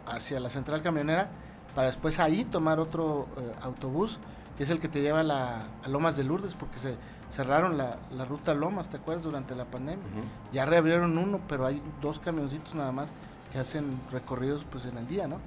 hacia 0.06 0.40
la 0.40 0.48
central 0.48 0.82
camionera, 0.82 1.28
para 1.74 1.88
después 1.88 2.18
ahí 2.18 2.44
tomar 2.44 2.80
otro 2.80 3.28
eh, 3.36 3.54
autobús, 3.62 4.18
que 4.56 4.64
es 4.64 4.70
el 4.70 4.78
que 4.78 4.88
te 4.88 5.00
lleva 5.02 5.20
a, 5.20 5.22
la, 5.22 5.66
a 5.84 5.88
Lomas 5.88 6.16
de 6.16 6.24
Lourdes, 6.24 6.54
porque 6.54 6.78
se 6.78 6.96
cerraron 7.32 7.78
la, 7.78 7.96
la 8.10 8.24
ruta 8.24 8.52
Lomas, 8.54 8.90
¿te 8.90 8.98
acuerdas? 8.98 9.24
Durante 9.24 9.54
la 9.54 9.64
pandemia. 9.64 10.04
Ya 10.52 10.66
reabrieron 10.66 11.16
uno, 11.16 11.40
pero 11.48 11.66
hay 11.66 11.82
dos 12.00 12.18
camioncitos 12.18 12.74
nada 12.74 12.92
más 12.92 13.10
que 13.52 13.58
hacen 13.58 14.00
recorridos 14.10 14.64
pues 14.70 14.86
en 14.86 14.98
el 14.98 15.06
día, 15.06 15.26
¿no? 15.26 15.38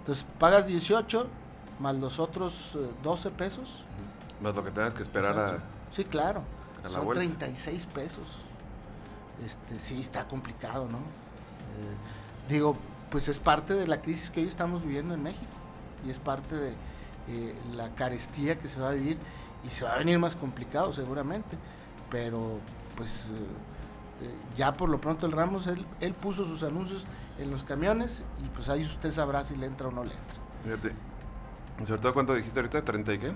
Entonces 0.00 0.26
pagas 0.38 0.66
18 0.66 1.26
más 1.78 1.94
los 1.96 2.18
otros 2.18 2.76
eh, 2.76 2.90
12 3.02 3.30
pesos. 3.30 3.84
Más 4.42 4.54
lo 4.54 4.64
que 4.64 4.70
tengas 4.70 4.94
que 4.94 5.02
esperar 5.02 5.32
Exacto. 5.32 5.62
Sí, 5.92 6.04
claro. 6.04 6.42
a 6.84 6.88
Son 6.88 7.04
vuelta. 7.04 7.20
36 7.20 7.86
pesos. 7.86 8.26
Este, 9.44 9.78
sí, 9.78 10.00
está 10.00 10.26
complicado, 10.26 10.86
¿no? 10.90 10.98
Eh, 10.98 12.48
digo, 12.48 12.76
pues 13.10 13.28
es 13.28 13.38
parte 13.38 13.74
de 13.74 13.86
la 13.86 14.00
crisis 14.02 14.30
que 14.30 14.40
hoy 14.40 14.48
estamos 14.48 14.82
viviendo 14.82 15.14
en 15.14 15.22
México 15.22 15.46
y 16.04 16.10
es 16.10 16.18
parte 16.18 16.56
de 16.56 16.74
eh, 17.28 17.54
la 17.74 17.94
carestía 17.94 18.58
que 18.58 18.66
se 18.66 18.80
va 18.80 18.88
a 18.88 18.92
vivir 18.92 19.18
y 19.64 19.70
se 19.70 19.84
va 19.84 19.94
a 19.94 19.98
venir 19.98 20.18
más 20.18 20.36
complicado 20.36 20.92
seguramente, 20.92 21.56
pero 22.10 22.58
pues 22.96 23.30
eh, 23.30 24.24
eh, 24.24 24.34
ya 24.56 24.72
por 24.72 24.88
lo 24.88 25.00
pronto 25.00 25.26
el 25.26 25.32
Ramos, 25.32 25.66
él, 25.66 25.84
él 26.00 26.14
puso 26.14 26.44
sus 26.44 26.62
anuncios 26.62 27.06
en 27.38 27.50
los 27.50 27.64
camiones 27.64 28.24
y 28.44 28.48
pues 28.48 28.68
ahí 28.68 28.84
usted 28.84 29.10
sabrá 29.10 29.44
si 29.44 29.56
le 29.56 29.66
entra 29.66 29.88
o 29.88 29.90
no 29.90 30.04
le 30.04 30.12
entra. 30.12 30.36
Fíjate. 30.64 30.92
Y 31.80 31.86
sobre 31.86 32.00
todo, 32.00 32.14
¿cuánto 32.14 32.34
dijiste 32.34 32.58
ahorita? 32.58 32.84
¿30 32.84 33.14
y 33.14 33.18
qué? 33.18 33.32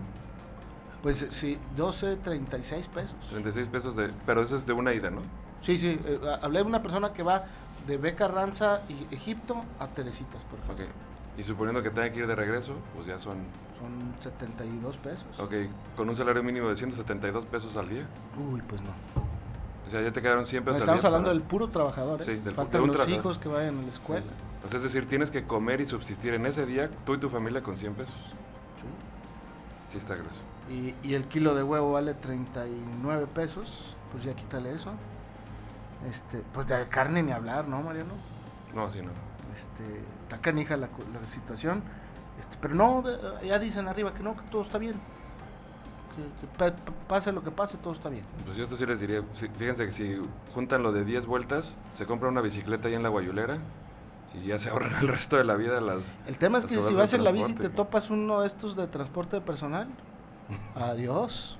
Pues 1.03 1.23
eh, 1.23 1.29
sí, 1.31 1.59
12, 1.77 2.17
36 2.17 2.89
pesos. 2.89 3.15
36 3.31 3.69
pesos 3.69 3.97
de... 3.97 4.11
Pero 4.27 4.43
eso 4.43 4.57
es 4.57 4.67
de 4.67 4.73
una 4.73 4.93
ida, 4.93 5.11
¿no? 5.11 5.23
Sí, 5.61 5.79
sí, 5.79 6.01
eh, 6.05 6.21
hablé 6.43 6.61
de 6.61 6.65
una 6.65 6.83
persona 6.83 7.13
que 7.13 7.23
va 7.23 7.43
de 7.87 7.97
Beca 7.97 8.29
Ranza 8.29 8.83
y 8.89 9.15
Egipto 9.15 9.63
a 9.79 9.87
Teresitas, 9.89 10.45
por 10.45 10.59
ejemplo. 10.59 10.85
Ok. 10.87 10.91
Y 11.37 11.43
suponiendo 11.45 11.83
que 11.83 11.91
tenga 11.91 12.11
que 12.13 12.21
ir 12.21 12.27
de 12.27 12.35
regreso, 12.35 12.75
pues 12.95 13.07
ya 13.07 13.19
son... 13.19 13.39
Son 13.79 14.15
72 14.21 14.99
pesos. 14.99 15.25
Ok, 15.39 15.55
con 15.97 16.09
un 16.09 16.15
salario 16.17 16.43
mínimo 16.43 16.69
de 16.69 16.77
172 16.77 17.47
pesos 17.47 17.77
al 17.77 17.89
día. 17.89 18.07
Uy, 18.53 18.61
pues 18.63 18.83
no. 18.83 18.91
O 19.87 19.91
sea, 19.91 20.03
ya 20.03 20.13
te 20.13 20.21
quedaron 20.23 20.45
100 20.47 20.65
pesos 20.65 20.81
estamos 20.81 20.99
al 20.99 21.01
día. 21.03 21.07
hablando 21.09 21.29
para- 21.31 21.39
del 21.39 21.43
puro 21.49 21.69
trabajador, 21.69 22.21
¿eh? 22.21 22.25
Sí, 22.25 22.37
del 22.37 22.55
Faltan 22.55 22.83
de 22.85 22.91
un 22.91 22.97
los 22.97 23.09
hijos 23.09 23.39
que 23.39 23.49
vayan 23.49 23.79
a 23.79 23.83
la 23.83 23.89
escuela. 23.89 24.27
O 24.65 24.69
sea, 24.69 24.77
es 24.77 24.83
decir, 24.85 25.09
tienes 25.09 25.31
que 25.31 25.45
comer 25.45 25.81
y 25.81 25.87
subsistir 25.87 26.35
en 26.35 26.47
ese 26.47 26.67
día, 26.67 26.91
tú 27.05 27.15
y 27.15 27.19
tu 27.19 27.29
familia, 27.31 27.63
con 27.63 27.77
100 27.77 27.95
pesos. 27.95 28.15
Sí 29.89 29.99
está 29.99 30.15
grueso. 30.15 30.41
Y, 30.71 30.95
y 31.07 31.15
el 31.15 31.25
kilo 31.27 31.55
de 31.55 31.63
huevo 31.63 31.93
vale 31.93 32.15
39 32.15 33.27
pesos, 33.35 33.97
pues 34.13 34.23
ya 34.25 34.35
quítale 34.35 34.73
eso. 34.75 34.93
Este, 36.07 36.43
pues 36.53 36.67
de 36.67 36.89
carne 36.89 37.23
ni 37.23 37.33
hablar, 37.33 37.69
¿no, 37.69 37.83
Mariano? 37.83 38.15
No, 38.75 38.91
sí, 38.91 39.01
no. 39.03 39.11
Este, 39.53 39.85
está 40.23 40.39
canija 40.41 40.77
la, 40.77 40.89
la 41.13 41.27
situación. 41.27 41.83
Este, 42.39 42.57
pero 42.61 42.75
no, 42.75 43.05
ya 43.45 43.59
dicen 43.59 43.89
arriba 43.89 44.15
que 44.15 44.23
no, 44.23 44.37
que 44.37 44.43
todo 44.51 44.63
está 44.63 44.79
bien. 44.79 44.95
Que, 46.59 46.73
pase 47.09 47.33
lo 47.33 47.43
que 47.43 47.51
pase, 47.51 47.79
todo 47.79 47.93
está 47.93 48.09
bien. 48.09 48.25
Pues 48.45 48.57
yo 48.57 48.65
esto 48.65 48.77
sí 48.77 48.85
les 48.85 49.01
diría, 49.01 49.23
fíjense 49.33 49.87
que 49.87 49.93
si 49.93 50.21
juntan 50.53 50.83
lo 50.83 50.93
de 50.93 51.05
10 51.05 51.27
vueltas, 51.27 51.79
se 51.93 52.05
compra 52.05 52.29
una 52.29 52.43
bicicleta 52.43 52.89
ahí 52.89 52.95
en 52.95 53.03
la 53.03 53.09
Guayulera 53.09 53.59
y 54.35 54.47
ya 54.47 54.59
se 54.59 54.71
ahorran 54.71 54.93
el 55.01 55.09
resto 55.09 55.37
de 55.37 55.45
la 55.45 55.57
vida 55.57 55.81
las... 55.81 56.01
El 56.27 56.37
tema 56.37 56.59
es 56.59 56.67
que 56.67 56.77
si 56.77 56.95
vas 56.95 57.13
en 57.15 57.25
la 57.25 57.33
bici 57.33 57.53
y 57.53 57.55
te 57.55 57.69
topas 57.69 58.11
uno 58.11 58.41
de 58.41 58.47
estos 58.47 58.77
de 58.77 58.87
transporte 58.87 59.41
personal, 59.41 59.89
adiós. 60.75 61.59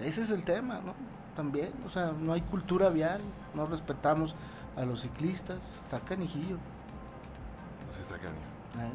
Ese 0.00 0.22
es 0.22 0.30
el 0.30 0.44
tema, 0.44 0.80
¿no? 0.80 0.94
También, 1.36 1.72
o 1.86 1.90
sea, 1.90 2.12
no 2.12 2.32
hay 2.32 2.40
cultura 2.40 2.88
vial, 2.88 3.20
no 3.54 3.66
respetamos 3.66 4.34
a 4.76 4.84
los 4.84 5.02
ciclistas, 5.02 5.78
está 5.78 6.00
canijillo. 6.00 6.56
Sí, 7.90 8.00
está 8.00 8.16
canijo. 8.16 8.94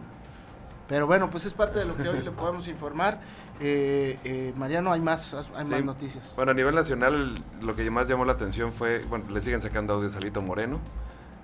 Pero 0.88 1.08
bueno, 1.08 1.30
pues 1.30 1.46
es 1.46 1.54
parte 1.54 1.80
de 1.80 1.86
lo 1.86 1.96
que 1.96 2.08
hoy 2.08 2.22
le 2.22 2.32
podemos 2.32 2.68
informar. 2.68 3.20
Eh, 3.60 4.20
eh, 4.24 4.54
Mariano, 4.56 4.92
hay 4.92 5.02
más, 5.02 5.34
hay 5.56 5.66
más 5.66 5.84
noticias. 5.84 6.34
Bueno, 6.36 6.52
a 6.52 6.54
nivel 6.54 6.76
nacional, 6.76 7.36
lo 7.62 7.76
que 7.76 7.90
más 7.90 8.08
llamó 8.08 8.26
la 8.26 8.34
atención 8.34 8.72
fue, 8.72 9.00
bueno, 9.06 9.26
le 9.30 9.42
siguen 9.42 9.62
sacando 9.62 9.94
audio 9.94 10.10
a 10.10 10.12
Salito 10.12 10.42
Moreno. 10.42 10.80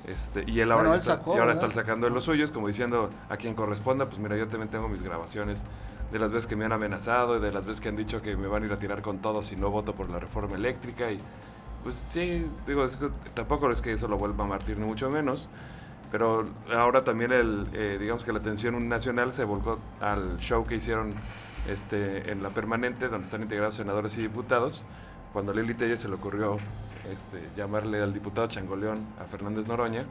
Este, 0.06 0.44
y 0.48 0.60
él 0.60 0.72
ahora, 0.72 0.96
está, 0.96 1.22
y 1.28 1.38
ahora 1.38 1.54
está 1.54 1.72
sacando 1.72 2.08
de 2.08 2.14
los 2.14 2.24
suyos, 2.24 2.52
como 2.52 2.68
diciendo 2.68 3.10
a 3.30 3.38
quien 3.38 3.54
corresponda, 3.54 4.08
pues 4.08 4.20
mira, 4.20 4.36
yo 4.36 4.48
también 4.48 4.70
tengo 4.70 4.88
mis 4.88 5.04
grabaciones 5.04 5.64
de 6.12 6.20
las 6.20 6.32
veces 6.32 6.48
que 6.48 6.56
me 6.56 6.66
han 6.66 6.72
amenazado 6.72 7.38
y 7.38 7.40
de 7.40 7.52
las 7.52 7.66
veces 7.66 7.82
que 7.82 7.90
han 7.90 7.96
dicho 7.96 8.22
que 8.22 8.36
me 8.36 8.48
van 8.48 8.64
a 8.64 8.66
ir 8.66 8.74
a 8.74 8.80
tirar 8.80 9.02
con 9.02 9.20
todo 9.20 9.42
si 9.42 9.56
no 9.56 9.70
voto 9.70 9.96
por 9.96 10.10
la 10.10 10.20
reforma 10.20 10.56
eléctrica. 10.56 11.12
Y 11.12 11.20
pues 11.84 12.04
sí, 12.10 12.46
digo, 12.68 12.86
tampoco 13.34 13.72
es 13.72 13.82
que 13.82 13.94
eso 13.94 14.08
lo 14.08 14.18
vuelva 14.18 14.44
a 14.44 14.48
martir, 14.48 14.78
ni 14.78 14.86
mucho 14.86 15.10
menos. 15.10 15.50
Pero 16.12 16.46
ahora 16.76 17.04
también 17.04 17.32
el, 17.32 17.68
eh, 17.74 17.98
digamos 18.00 18.24
que 18.24 18.34
la 18.34 18.40
atención 18.40 18.88
nacional 18.90 19.32
se 19.32 19.46
volcó 19.46 19.80
al 20.02 20.38
show 20.40 20.66
que 20.66 20.76
hicieron 20.76 21.14
este, 21.68 22.32
en 22.32 22.44
la 22.44 22.50
permanente, 22.50 23.08
donde 23.08 23.26
están 23.26 23.42
integrados 23.42 23.76
senadores 23.76 24.18
y 24.18 24.22
diputados, 24.22 24.84
cuando 25.32 25.54
a 25.54 25.56
Lili 25.56 25.74
Telles 25.74 26.02
se 26.02 26.10
le 26.10 26.16
ocurrió 26.16 26.58
este, 27.12 27.50
llamarle 27.56 28.02
al 28.02 28.14
diputado 28.14 28.48
Changoleón 28.48 29.06
a 29.20 29.26
Fernández 29.26 29.68
Noroña, 29.68 30.06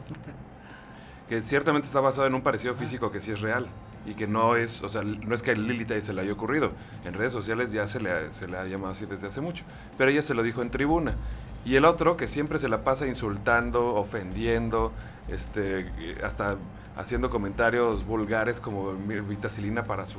que 1.29 1.43
ciertamente 1.43 1.87
está 1.87 2.01
basado 2.01 2.27
en 2.27 2.35
un 2.35 2.43
parecido 2.43 2.75
físico 2.75 3.13
que 3.13 3.21
sí 3.21 3.33
es 3.33 3.41
real 3.41 3.67
y 4.07 4.15
que 4.15 4.27
no 4.27 4.57
es, 4.57 4.83
o 4.83 4.89
sea, 4.89 5.03
no 5.03 5.35
es 5.35 5.43
que 5.43 5.51
a 5.51 5.55
Lili 5.55 5.85
Telles 5.85 6.07
se 6.07 6.15
le 6.15 6.23
haya 6.23 6.33
ocurrido, 6.33 6.73
en 7.05 7.13
redes 7.13 7.35
sociales 7.35 7.73
ya 7.73 7.87
se 7.87 8.01
le, 8.01 8.33
se 8.33 8.49
le 8.49 8.57
ha 8.57 8.65
llamado 8.65 8.93
así 8.93 9.05
desde 9.05 9.27
hace 9.27 9.43
mucho, 9.43 9.65
pero 9.99 10.11
ella 10.11 10.23
se 10.23 10.33
lo 10.33 10.43
dijo 10.43 10.63
en 10.63 10.71
tribuna. 10.71 11.17
Y 11.65 11.77
el 11.77 11.85
otro 11.85 12.17
que 12.17 12.29
siempre 12.29 12.59
se 12.59 12.69
la 12.69 12.85
pasa 12.85 13.07
insultando, 13.07 13.95
ofendiendo, 13.95 14.93
este, 15.29 15.91
hasta 16.25 16.57
haciendo 16.97 17.31
comentarios 17.31 18.07
vulgares 18.07 18.61
como 18.61 18.93
vitacilina 18.93 19.85
para 19.85 20.07
su, 20.07 20.19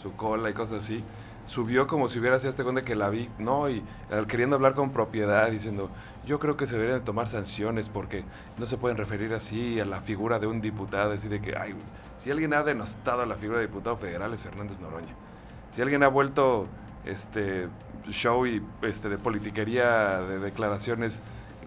su 0.00 0.14
cola 0.14 0.50
y 0.50 0.54
cosas 0.54 0.84
así 0.84 1.04
subió 1.46 1.86
como 1.86 2.08
si 2.08 2.18
hubiera 2.18 2.38
sido 2.38 2.50
este 2.50 2.64
conde 2.64 2.82
que 2.82 2.94
la 2.94 3.08
vi, 3.08 3.30
¿no? 3.38 3.70
Y 3.70 3.82
queriendo 4.28 4.56
hablar 4.56 4.74
con 4.74 4.90
propiedad, 4.90 5.50
diciendo, 5.50 5.90
yo 6.26 6.38
creo 6.38 6.56
que 6.56 6.66
se 6.66 6.74
deberían 6.74 6.98
de 6.98 7.04
tomar 7.04 7.28
sanciones 7.28 7.88
porque 7.88 8.24
no 8.58 8.66
se 8.66 8.76
pueden 8.76 8.98
referir 8.98 9.32
así 9.32 9.80
a 9.80 9.84
la 9.84 10.00
figura 10.00 10.38
de 10.38 10.46
un 10.46 10.60
diputado, 10.60 11.12
así 11.12 11.28
de 11.28 11.40
que, 11.40 11.56
ay, 11.56 11.74
si 12.18 12.30
alguien 12.30 12.52
ha 12.52 12.62
denostado 12.62 13.22
a 13.22 13.26
la 13.26 13.36
figura 13.36 13.60
de 13.60 13.66
diputado 13.66 13.96
federal 13.96 14.34
es 14.34 14.42
Fernández 14.42 14.80
Noroña. 14.80 15.14
Si 15.74 15.82
alguien 15.82 16.02
ha 16.02 16.08
vuelto 16.08 16.66
este 17.04 17.68
show 18.10 18.46
y 18.46 18.62
este 18.82 19.08
de 19.08 19.18
politiquería, 19.18 20.20
de 20.20 20.38
declaraciones, 20.38 21.22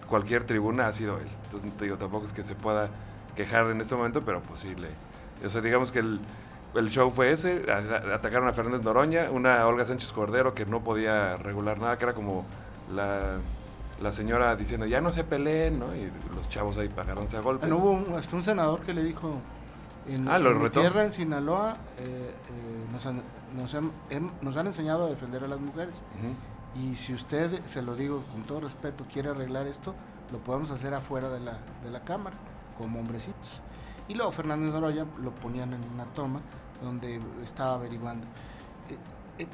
cualquier 0.08 0.46
tribuna 0.46 0.88
ha 0.88 0.94
sido 0.94 1.18
él. 1.18 1.28
Entonces, 1.46 1.72
te 1.78 1.86
digo, 1.86 1.98
tampoco 1.98 2.26
es 2.26 2.34
que 2.34 2.44
se 2.44 2.56
pueda 2.56 2.90
quejar 3.36 3.68
en 3.68 3.82
este 3.82 3.96
momento, 3.96 4.24
pero 4.24 4.42
pues 4.42 4.62
sí 4.62 4.76
le... 4.76 4.90
O 5.46 5.50
sea, 5.50 5.62
digamos 5.62 5.92
que 5.92 6.00
el 6.00 6.20
el 6.76 6.90
show 6.90 7.10
fue 7.10 7.32
ese, 7.32 7.66
atacaron 8.14 8.48
a 8.48 8.54
Fernández 8.54 8.84
Noroña, 8.84 9.30
una 9.32 9.66
Olga 9.66 9.86
Sánchez 9.86 10.12
Cordero 10.12 10.54
que 10.54 10.66
no 10.66 10.84
podía 10.84 11.38
regular 11.38 11.80
nada, 11.80 11.98
que 11.98 12.06
era 12.06 12.14
como 12.14 12.46
la, 12.94 14.12
señora 14.12 14.56
diciendo, 14.56 14.86
ya 14.86 15.02
no 15.02 15.12
se 15.12 15.24
peleen, 15.24 15.80
¿no? 15.80 15.96
Y 15.96 16.12
los 16.36 16.48
chavos 16.50 16.78
ahí 16.78 16.90
pagaronse 16.90 17.38
a 17.38 17.42
golpes. 17.42 17.72
hubo 17.72 17.92
un, 17.92 18.14
hasta 18.16 18.36
un 18.36 18.44
senador 18.44 18.82
que 18.82 18.94
le 18.94 19.04
dijo, 19.04 19.40
en, 20.08 20.28
ah, 20.28 20.40
mi 20.40 20.70
tierra, 20.70 21.04
en 21.04 21.12
Sinaloa, 21.12 21.78
eh, 21.98 22.34
eh, 22.34 22.86
nos, 22.92 23.08
han, 23.74 23.92
em, 24.10 24.32
nos, 24.42 24.58
han, 24.58 24.68
enseñado 24.68 25.06
a 25.06 25.10
defender 25.10 25.44
a 25.44 25.48
las 25.48 25.60
mujeres. 25.60 26.02
Y 26.76 26.96
si 26.96 27.14
usted, 27.14 27.64
se 27.64 27.82
lo 27.82 27.96
digo 27.96 28.24
con 28.32 28.44
todo 28.44 28.62
respeto, 28.62 29.06
quiere 29.12 29.30
arreglar 29.30 29.68
esto, 29.68 29.96
lo 30.32 30.38
podemos 30.40 30.72
hacer 30.72 30.94
afuera 30.94 31.30
de 31.30 31.40
la, 31.40 31.60
de 31.84 31.90
la 31.90 32.02
Cámara, 32.02 32.36
como 32.78 33.00
hombrecitos. 33.00 33.62
Y 34.08 34.16
luego 34.16 34.32
Fernández 34.32 34.74
Noroña 34.74 35.06
lo 35.22 35.34
ponían 35.36 35.74
en 35.74 35.82
una 35.94 36.06
toma 36.06 36.42
donde 36.84 37.20
estaba 37.44 37.76
averiguando. 37.76 38.26
Eh, 38.90 39.44
eh, 39.44 39.48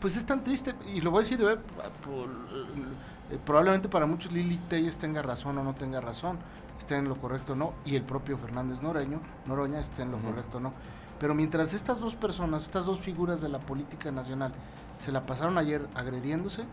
pues 0.00 0.16
es 0.16 0.24
tan 0.24 0.44
triste, 0.44 0.74
y 0.94 1.00
lo 1.00 1.10
voy 1.10 1.20
a 1.20 1.22
decir, 1.22 1.40
eh, 1.42 3.38
probablemente 3.44 3.88
para 3.88 4.06
muchos 4.06 4.32
Lili 4.32 4.56
Telles 4.68 4.96
tenga 4.96 5.22
razón 5.22 5.58
o 5.58 5.64
no 5.64 5.74
tenga 5.74 6.00
razón, 6.00 6.38
esté 6.78 6.96
en 6.96 7.08
lo 7.08 7.16
correcto 7.16 7.54
o 7.54 7.56
no, 7.56 7.72
y 7.84 7.96
el 7.96 8.02
propio 8.02 8.38
Fernández 8.38 8.80
Noreño, 8.80 9.20
Noroña 9.46 9.80
esté 9.80 10.02
en 10.02 10.12
lo 10.12 10.18
correcto 10.18 10.58
o 10.58 10.60
no. 10.60 10.72
Pero 11.18 11.34
mientras 11.34 11.74
estas 11.74 12.00
dos 12.00 12.14
personas, 12.14 12.64
estas 12.64 12.86
dos 12.86 13.00
figuras 13.00 13.40
de 13.40 13.48
la 13.48 13.58
política 13.58 14.10
nacional, 14.12 14.52
se 14.98 15.12
la 15.12 15.26
pasaron 15.26 15.58
ayer 15.58 15.88
agrediéndose, 15.94 16.64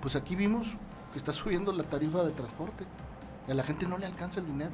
pues 0.00 0.16
aquí 0.16 0.36
vimos 0.36 0.74
que 1.12 1.18
está 1.18 1.32
subiendo 1.32 1.72
la 1.72 1.84
tarifa 1.84 2.22
de 2.24 2.30
transporte 2.30 2.84
y 3.46 3.50
a 3.50 3.54
la 3.54 3.62
gente 3.62 3.86
no 3.86 3.98
le 3.98 4.06
alcanza 4.06 4.40
el 4.40 4.46
dinero. 4.46 4.72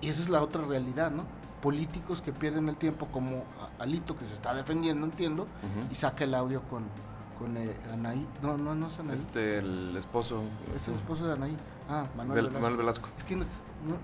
Y, 0.00 0.06
esa 0.06 0.22
es 0.22 0.28
la 0.28 0.42
otra 0.42 0.62
realidad, 0.62 1.10
¿no? 1.10 1.24
Políticos 1.62 2.20
que 2.20 2.32
pierden 2.32 2.68
el 2.68 2.76
tiempo, 2.76 3.06
como 3.06 3.44
Alito, 3.78 4.16
que 4.16 4.26
se 4.26 4.34
está 4.34 4.52
defendiendo, 4.54 5.06
entiendo, 5.06 5.46
y 5.90 5.94
saca 5.94 6.24
el 6.24 6.34
audio 6.34 6.62
con, 6.62 6.84
con 7.38 7.56
eh, 7.56 7.74
Anaí. 7.92 8.26
No, 8.42 8.58
no, 8.58 8.74
no 8.74 8.88
es 8.88 8.98
Anaí. 8.98 9.16
Este, 9.16 9.58
el 9.58 9.96
esposo. 9.96 10.42
Es 10.74 10.88
el 10.88 10.94
esposo 10.94 11.26
de 11.26 11.32
Anaí. 11.32 11.56
Ah, 11.88 12.06
Manuel, 12.16 12.50
Velasco. 12.76 13.08
Es 13.16 13.24
que 13.24 13.34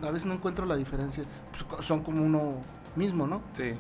a 0.03 0.11
veces 0.11 0.27
no 0.27 0.35
encuentro 0.35 0.65
la 0.65 0.77
diferencia. 0.77 1.25
Pues, 1.51 1.85
son 1.85 2.03
como 2.03 2.25
uno 2.25 2.63
mismo, 2.97 3.27
¿no? 3.27 3.41
Sí. 3.55 3.75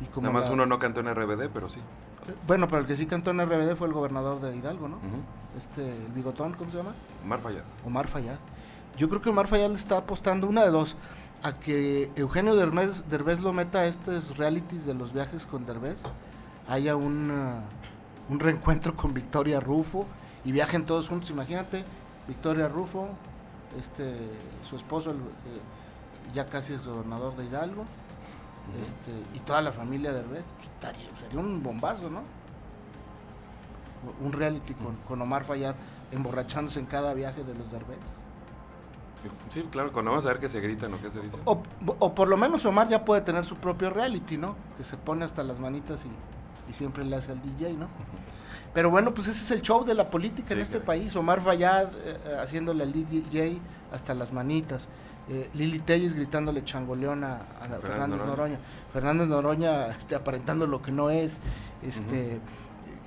Y 0.00 0.04
como 0.06 0.28
Nada 0.28 0.40
más 0.40 0.50
uno 0.50 0.66
no 0.66 0.78
cantó 0.78 1.00
en 1.00 1.14
RBD, 1.14 1.48
pero 1.52 1.68
sí. 1.68 1.80
Bueno, 2.46 2.68
pero 2.68 2.80
el 2.80 2.86
que 2.86 2.96
sí 2.96 3.06
cantó 3.06 3.30
en 3.30 3.40
RBD 3.40 3.76
fue 3.76 3.88
el 3.88 3.92
gobernador 3.92 4.40
de 4.40 4.56
Hidalgo, 4.56 4.88
¿no? 4.88 4.98
Este, 5.56 5.84
el 5.84 6.12
bigotón, 6.12 6.54
¿cómo 6.54 6.70
se 6.70 6.78
llama? 6.78 6.94
Omar 7.24 7.40
Fayad. 7.40 7.62
Omar 7.84 8.08
Fayad. 8.08 8.38
Yo 8.96 9.08
creo 9.08 9.20
que 9.20 9.30
Omar 9.30 9.48
Fayad 9.48 9.68
le 9.68 9.76
está 9.76 9.98
apostando 9.98 10.46
una 10.46 10.62
de 10.62 10.70
dos, 10.70 10.96
a 11.42 11.54
que 11.54 12.10
Eugenio 12.14 12.54
Derbez, 12.54 13.08
Derbez 13.08 13.40
lo 13.40 13.52
meta 13.52 13.80
a 13.80 13.86
estos 13.86 14.38
realities 14.38 14.86
de 14.86 14.94
los 14.94 15.12
viajes 15.12 15.46
con 15.46 15.66
Derbez, 15.66 16.04
haya 16.68 16.94
un, 16.94 17.30
uh, 17.30 18.32
un 18.32 18.40
reencuentro 18.40 18.94
con 18.94 19.12
Victoria 19.12 19.58
Rufo 19.58 20.06
y 20.44 20.52
viajen 20.52 20.86
todos 20.86 21.08
juntos, 21.08 21.30
imagínate, 21.30 21.84
Victoria 22.28 22.68
Rufo, 22.68 23.08
este, 23.78 24.14
su 24.68 24.76
esposo, 24.76 25.10
eh, 25.10 25.14
ya 26.34 26.46
casi 26.46 26.74
es 26.74 26.84
gobernador 26.84 27.36
de 27.36 27.46
Hidalgo, 27.46 27.84
este, 28.80 29.10
y 29.34 29.40
toda 29.40 29.60
la 29.60 29.72
familia 29.72 30.12
Derbez, 30.12 30.46
pues, 30.80 30.96
sería 31.18 31.40
un 31.40 31.62
bombazo, 31.62 32.10
¿no? 32.10 32.22
Un 34.20 34.32
reality 34.32 34.74
con, 34.74 34.96
con 35.08 35.22
Omar 35.22 35.44
Fayad 35.44 35.74
emborrachándose 36.10 36.80
en 36.80 36.86
cada 36.86 37.14
viaje 37.14 37.44
de 37.44 37.54
los 37.54 37.70
Derbez. 37.70 38.18
Sí, 39.50 39.62
claro, 39.70 39.92
cuando 39.92 40.10
vamos 40.10 40.26
a 40.26 40.28
ver 40.28 40.40
que 40.40 40.48
se 40.48 40.60
gritan 40.60 40.92
o 40.94 41.00
qué 41.00 41.10
se 41.10 41.20
dice. 41.20 41.38
O, 41.44 41.62
o, 41.98 42.14
por 42.14 42.28
lo 42.28 42.36
menos 42.36 42.64
Omar 42.66 42.88
ya 42.88 43.04
puede 43.04 43.20
tener 43.20 43.44
su 43.44 43.56
propio 43.56 43.90
reality, 43.90 44.36
¿no? 44.36 44.56
Que 44.76 44.84
se 44.84 44.96
pone 44.96 45.24
hasta 45.24 45.44
las 45.44 45.60
manitas 45.60 46.04
y, 46.04 46.10
siempre 46.72 47.04
le 47.04 47.16
hace 47.16 47.30
al 47.30 47.42
DJ, 47.42 47.74
¿no? 47.74 47.88
Pero 48.74 48.88
bueno, 48.88 49.12
pues 49.12 49.28
ese 49.28 49.42
es 49.42 49.50
el 49.50 49.60
show 49.60 49.84
de 49.84 49.92
la 49.94 50.08
política 50.08 50.54
en 50.54 50.60
este 50.60 50.80
país. 50.80 51.14
Omar 51.16 51.42
Fayad 51.42 51.88
eh, 51.88 52.18
eh, 52.24 52.36
haciéndole 52.40 52.82
al 52.82 52.92
DJ 52.92 53.60
hasta 53.92 54.14
las 54.14 54.32
manitas. 54.32 54.88
Eh, 55.28 55.48
Lili 55.54 55.78
Telles 55.78 56.14
gritándole 56.14 56.64
changoleón 56.64 57.24
a, 57.24 57.38
Fernández 57.80 58.24
Noroña. 58.24 58.58
Fernández 58.92 59.28
Noroña 59.28 59.88
este, 59.88 60.14
aparentando 60.14 60.66
lo 60.66 60.82
que 60.82 60.92
no 60.92 61.10
es. 61.10 61.38
Este, 61.82 62.40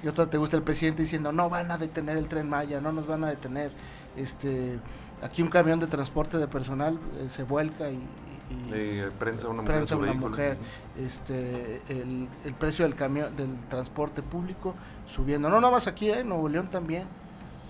¿Qué 0.01 0.09
otra 0.09 0.29
te 0.29 0.37
gusta 0.37 0.55
el 0.55 0.63
presidente 0.63 1.01
diciendo 1.01 1.31
no 1.31 1.49
van 1.49 1.71
a 1.71 1.77
detener 1.77 2.17
el 2.17 2.27
tren 2.27 2.49
Maya, 2.49 2.79
no 2.79 2.91
nos 2.91 3.07
van 3.07 3.23
a 3.23 3.27
detener? 3.27 3.71
Este 4.15 4.79
Aquí 5.21 5.41
un 5.41 5.49
camión 5.49 5.79
de 5.79 5.87
transporte 5.87 6.37
de 6.37 6.47
personal 6.47 6.99
eh, 7.17 7.29
se 7.29 7.43
vuelca 7.43 7.89
y, 7.89 7.99
prensa 9.17 9.47
una 9.47 9.63
mujer, 9.63 9.95
una 9.95 10.13
mujer 10.13 10.57
este 10.99 11.81
el, 11.89 12.27
precio 12.59 12.85
del 12.85 12.93
camión 12.93 13.35
del 13.35 13.55
transporte 13.67 14.21
público 14.21 14.75
subiendo 15.07 15.49
no 15.49 15.59
no 15.59 15.71
más 15.71 15.87
aquí 15.87 16.11
en 16.11 16.19
¿eh? 16.19 16.23
Nuevo 16.25 16.47
León 16.47 16.67
también 16.67 17.07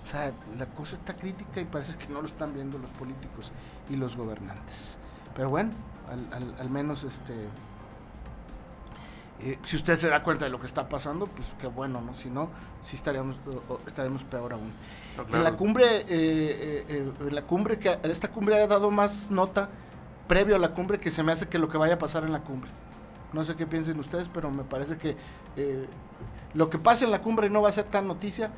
o 0.06 0.08
sea 0.08 0.32
la 0.56 0.66
cosa 0.66 0.94
está 0.94 1.16
crítica 1.16 1.60
y 1.60 1.64
parece 1.64 1.96
que 1.98 2.06
no 2.06 2.22
lo 2.22 2.28
están 2.28 2.54
viendo 2.54 2.78
los 2.78 2.90
políticos 2.92 3.50
y 3.90 3.96
los 3.96 4.16
gobernantes 4.16 4.98
pero 5.34 5.50
bueno 5.50 5.70
al, 6.08 6.54
al, 6.58 6.70
menos 6.70 7.02
este 7.02 7.34
Eh, 9.40 9.58
si 9.64 9.76
usted 9.76 9.98
se 9.98 10.08
da 10.08 10.22
cuenta 10.22 10.46
de 10.46 10.50
lo 10.50 10.58
que 10.58 10.64
está 10.66 10.88
pasando, 10.88 11.26
pues 11.26 11.48
qué 11.60 11.66
bueno, 11.66 12.00
¿no? 12.00 12.14
Si 12.14 12.30
no, 12.30 12.48
sí 12.80 12.96
estaríamos, 12.96 13.36
estaremos 13.86 14.24
peor 14.24 14.54
aún. 14.54 14.72
En 15.30 15.44
la 15.44 15.52
cumbre, 15.52 16.06
eh, 16.08 17.12
la 17.30 17.42
cumbre 17.42 17.78
que 17.78 17.98
esta 18.04 18.28
cumbre 18.28 18.56
ha 18.56 18.66
dado 18.66 18.90
más 18.90 19.30
nota 19.30 19.68
previo 20.26 20.56
a 20.56 20.58
la 20.58 20.70
cumbre 20.72 20.98
que 20.98 21.10
se 21.10 21.22
me 21.22 21.32
hace 21.32 21.48
que 21.48 21.58
lo 21.58 21.68
que 21.68 21.76
vaya 21.76 21.96
a 21.96 21.98
pasar 21.98 22.24
en 22.24 22.32
la 22.32 22.40
cumbre. 22.40 22.70
No 23.34 23.44
sé 23.44 23.56
qué 23.56 23.66
piensen 23.66 24.00
ustedes, 24.00 24.30
pero 24.30 24.50
me 24.50 24.64
parece 24.64 24.96
que 24.96 25.18
lo 26.54 26.70
que 26.70 26.78
pase 26.78 27.04
en 27.04 27.10
la 27.10 27.20
cumbre 27.20 27.50
no 27.50 27.60
va 27.60 27.68
a 27.68 27.72
ser 27.72 27.84
tan 27.84 28.06
noticia 28.06 28.50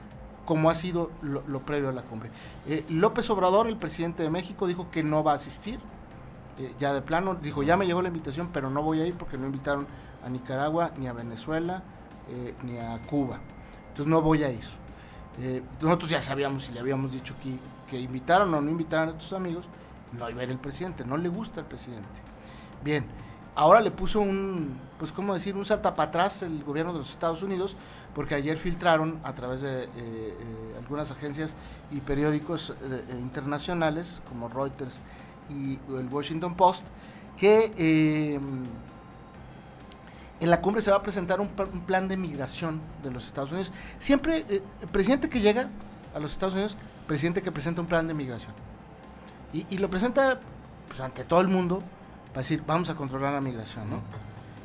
como 0.48 0.70
ha 0.70 0.74
sido 0.74 1.10
lo, 1.20 1.60
previo 1.60 1.90
a 1.90 1.92
la 1.92 2.00
cumbre. 2.00 2.30
Eh, 2.66 2.82
López 2.88 3.28
Obrador, 3.28 3.66
el 3.66 3.76
presidente 3.76 4.22
de 4.22 4.30
México, 4.30 4.66
dijo 4.66 4.90
que 4.90 5.02
no 5.02 5.22
va 5.22 5.32
a 5.32 5.34
asistir. 5.34 5.78
Eh, 6.58 6.72
ya 6.80 6.94
de 6.94 7.02
plano, 7.02 7.34
dijo, 7.34 7.62
ya 7.62 7.76
me 7.76 7.86
llegó 7.86 8.00
la 8.00 8.08
invitación, 8.08 8.48
pero 8.50 8.70
no 8.70 8.82
voy 8.82 9.02
a 9.02 9.06
ir 9.06 9.12
porque 9.12 9.36
no 9.36 9.44
invitaron 9.44 9.86
a 10.24 10.30
Nicaragua, 10.30 10.92
ni 10.96 11.06
a 11.06 11.12
Venezuela, 11.12 11.82
eh, 12.30 12.54
ni 12.62 12.78
a 12.78 12.98
Cuba. 13.02 13.40
Entonces 13.88 14.06
no 14.06 14.22
voy 14.22 14.42
a 14.42 14.50
ir. 14.50 14.64
nosotros 15.82 16.08
ya 16.08 16.22
sabíamos 16.22 16.66
y 16.70 16.72
le 16.72 16.80
habíamos 16.80 17.12
dicho 17.12 17.34
que, 17.42 17.58
que 17.86 18.00
invitaron 18.00 18.54
o 18.54 18.62
no 18.62 18.70
invitaron 18.70 19.08
a 19.08 19.10
estos 19.10 19.34
amigos, 19.34 19.68
no 20.18 20.30
iba 20.30 20.40
a 20.40 20.44
ir 20.44 20.50
el 20.50 20.58
presidente, 20.58 21.04
no 21.04 21.18
le 21.18 21.28
gusta 21.28 21.60
el 21.60 21.66
presidente. 21.66 22.22
Bien, 22.82 23.04
ahora 23.54 23.82
le 23.82 23.90
puso 23.90 24.20
un, 24.20 24.80
pues 24.98 25.12
cómo 25.12 25.34
decir, 25.34 25.56
un 25.56 25.66
salta 25.66 25.94
para 25.94 26.08
atrás 26.08 26.42
el 26.42 26.64
gobierno 26.64 26.94
de 26.94 27.00
los 27.00 27.10
Estados 27.10 27.42
Unidos 27.42 27.76
porque 28.14 28.34
ayer 28.34 28.56
filtraron 28.56 29.20
a 29.24 29.32
través 29.32 29.60
de 29.60 29.84
eh, 29.84 29.88
eh, 29.96 30.74
algunas 30.78 31.10
agencias 31.10 31.56
y 31.90 32.00
periódicos 32.00 32.74
eh, 32.82 33.04
internacionales 33.12 34.22
como 34.28 34.48
Reuters 34.48 35.00
y 35.48 35.78
el 35.96 36.08
Washington 36.10 36.54
Post 36.54 36.84
que 37.36 38.40
en 40.40 40.50
la 40.50 40.60
cumbre 40.60 40.80
se 40.82 40.90
va 40.90 40.96
a 40.96 41.02
presentar 41.02 41.40
un, 41.40 41.48
plan 41.48 42.08
de 42.08 42.16
migración 42.16 42.80
de 43.02 43.12
los 43.12 43.26
Estados 43.26 43.52
Unidos. 43.52 43.72
Siempre, 44.00 44.44
el 44.48 44.88
presidente 44.88 45.28
que 45.28 45.40
llega 45.40 45.68
a 46.14 46.18
los 46.18 46.32
Estados 46.32 46.54
Unidos, 46.54 46.76
presidente 47.06 47.40
que 47.40 47.52
presenta 47.52 47.80
un 47.80 47.86
plan 47.86 48.08
de 48.08 48.14
migración. 48.14 48.52
Y, 49.52 49.78
lo 49.78 49.88
presenta 49.88 50.40
pues, 50.88 51.00
ante 51.00 51.24
todo 51.24 51.40
el 51.40 51.48
mundo 51.48 51.78
para 52.28 52.42
decir, 52.42 52.62
vamos 52.66 52.90
a 52.90 52.96
controlar 52.96 53.32
la 53.32 53.40
migración, 53.40 53.88
¿no? 53.88 54.00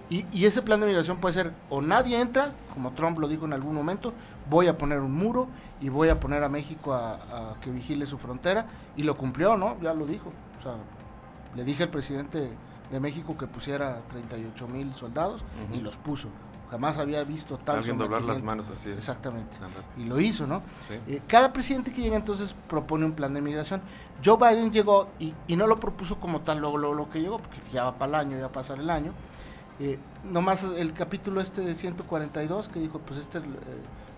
Y, 0.10 0.45
ese 0.45 0.62
plan 0.62 0.79
de 0.79 0.88
migración 0.88 1.17
puede 1.17 1.33
ser 1.33 1.53
o 1.69 1.81
nadie 1.81 2.19
entra, 2.19 2.51
como 2.74 2.91
Trump 2.91 3.17
lo 3.19 3.27
dijo 3.27 3.45
en 3.45 3.53
algún 3.53 3.74
momento, 3.74 4.13
voy 4.50 4.67
a 4.67 4.77
poner 4.77 5.00
un 5.00 5.13
muro 5.13 5.48
y 5.81 5.89
voy 5.89 6.10
a 6.10 6.19
poner 6.19 6.43
a 6.43 6.50
México 6.50 6.93
a, 6.93 7.55
que 7.62 7.72
vigile 7.72 8.05
su 8.05 8.17
frontera. 8.17 8.67
Y 8.95 9.03
lo 9.03 9.17
cumplió, 9.17 9.57
¿no? 9.57 9.77
Ya 9.81 9.93
lo 9.93 10.05
dijo. 10.05 10.31
O 10.60 10.62
sea, 10.62 10.74
le 11.55 11.63
dije 11.63 11.83
al 11.83 11.89
presidente 11.89 12.51
de 12.91 13.00
México 13.00 13.36
que 13.38 13.48
pusiera 13.48 14.01
38 14.10 14.67
mil 14.67 14.93
soldados 14.93 15.43
y 15.74 15.79
los 15.79 15.98
puso. 15.98 16.29
Jamás 16.69 16.98
había 16.98 17.24
visto 17.24 17.57
tal 17.57 17.77
Alguien 17.77 18.00
doblar 18.00 18.24
las 18.24 18.41
manos 18.41 18.67
así. 18.69 18.89
Exactamente. 18.89 19.57
Y 19.98 20.05
lo 20.05 20.19
hizo, 20.19 20.48
¿no? 20.48 20.62
Eh, 21.07 21.22
cada 21.27 21.53
presidente 21.53 21.91
que 21.91 22.01
llega 22.01 22.15
entonces 22.15 22.55
propone 22.67 23.05
un 23.05 23.13
plan 23.13 23.33
de 23.33 23.41
migración. 23.41 23.81
Joe 24.25 24.38
Biden 24.38 24.72
llegó 24.72 25.10
y, 25.19 25.33
no 25.55 25.67
lo 25.67 25.77
propuso 25.77 26.19
como 26.19 26.41
tal 26.41 26.60
luego 26.60 26.77
lo, 26.77 27.10
que 27.10 27.22
llegó, 27.22 27.38
porque 27.38 27.60
ya 27.72 27.83
va 27.83 27.95
para 27.95 28.10
el 28.10 28.27
año, 28.27 28.38
ya 28.38 28.43
va 28.43 28.48
a 28.48 28.51
pasar 28.51 28.79
el 28.79 28.89
año 28.89 29.13
eh, 29.79 29.97
nomás 30.23 30.63
el 30.63 30.93
capítulo 30.93 31.41
este 31.41 31.61
de 31.61 31.75
142 31.75 32.69
que 32.69 32.79
dijo, 32.79 32.99
pues 32.99 33.19
este 33.19 33.39
eh, 33.39 33.41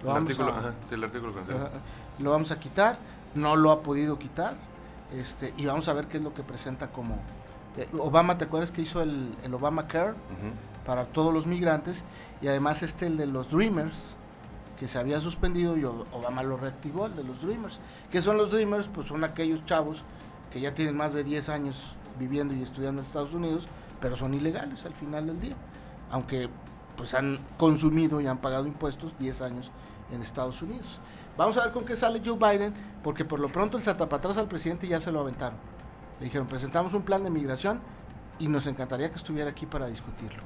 lo, 0.04 0.14
vamos 0.14 0.40
a, 0.40 0.74
lo 2.20 2.32
vamos 2.32 2.52
a 2.52 2.60
quitar, 2.60 2.98
no 3.36 3.56
lo 3.56 3.72
ha 3.72 3.82
podido 3.82 4.20
quitar, 4.20 4.56
este, 5.14 5.54
y 5.58 5.66
vamos 5.66 5.88
a 5.88 5.94
ver 5.94 6.08
qué 6.08 6.18
es 6.18 6.24
lo 6.24 6.34
que 6.34 6.44
presenta 6.44 6.88
como... 6.88 7.16
Eh, 7.78 7.88
Obama, 8.00 8.38
¿te 8.38 8.46
acuerdas 8.46 8.72
que 8.72 8.82
hizo 8.82 9.02
el, 9.02 9.36
el 9.44 9.54
Obama 9.54 9.88
Care 9.88 10.14
para 10.86 11.06
todos 11.06 11.34
los 11.34 11.46
migrantes? 11.46 12.06
Y 12.42 12.48
además 12.48 12.84
este, 12.84 13.08
el 13.08 13.18
de 13.18 13.28
los 13.28 13.52
Dreamers, 13.52 14.16
que 14.78 14.88
se 14.88 14.98
había 14.98 15.20
suspendido 15.22 15.78
y 15.78 15.84
Obama 15.86 16.44
lo 16.44 16.58
reactivó, 16.58 17.06
el 17.06 17.16
de 17.16 17.24
los 17.24 17.42
Dreamers. 17.42 17.80
¿Qué 18.12 18.22
son 18.22 18.38
los 18.38 18.52
Dreamers? 18.52 18.88
Pues 18.88 19.08
son 19.08 19.24
aquellos 19.24 19.66
chavos 19.66 20.04
que 20.52 20.60
ya 20.60 20.74
tienen 20.74 20.96
más 20.96 21.14
de 21.14 21.24
10 21.24 21.50
años 21.50 21.96
viviendo 22.20 22.54
y 22.54 22.62
estudiando 22.62 23.02
en 23.02 23.06
Estados 23.06 23.34
Unidos 23.34 23.68
pero 24.00 24.16
son 24.16 24.34
ilegales 24.34 24.86
al 24.86 24.94
final 24.94 25.28
del 25.28 25.40
día, 25.40 25.56
aunque 26.12 26.50
pues 26.96 27.14
han 27.14 27.40
consumido 27.58 28.22
y 28.22 28.28
han 28.28 28.38
pagado 28.38 28.68
impuestos 28.68 29.18
10 29.20 29.42
años 29.42 29.72
en 30.12 30.22
Estados 30.22 30.62
Unidos. 30.62 31.00
Vamos 31.38 31.58
a 31.58 31.64
ver 31.64 31.74
con 31.74 31.84
qué 31.84 31.96
sale 31.96 32.22
Joe 32.24 32.38
Biden, 32.38 32.74
porque 33.04 33.26
por 33.26 33.40
lo 33.40 33.50
pronto 33.50 33.78
el 33.78 33.88
atrás 33.88 34.38
al 34.38 34.48
presidente 34.48 34.88
ya 34.88 35.02
se 35.02 35.12
lo 35.12 35.20
aventaron. 35.20 35.58
Le 36.20 36.26
dijeron, 36.26 36.48
presentamos 36.48 36.94
un 36.94 37.02
plan 37.02 37.24
de 37.24 37.30
migración 37.30 37.80
y 38.40 38.48
nos 38.48 38.68
encantaría 38.68 39.10
que 39.10 39.18
estuviera 39.18 39.50
aquí 39.50 39.66
para 39.66 39.88
discutirlo. 39.88 40.42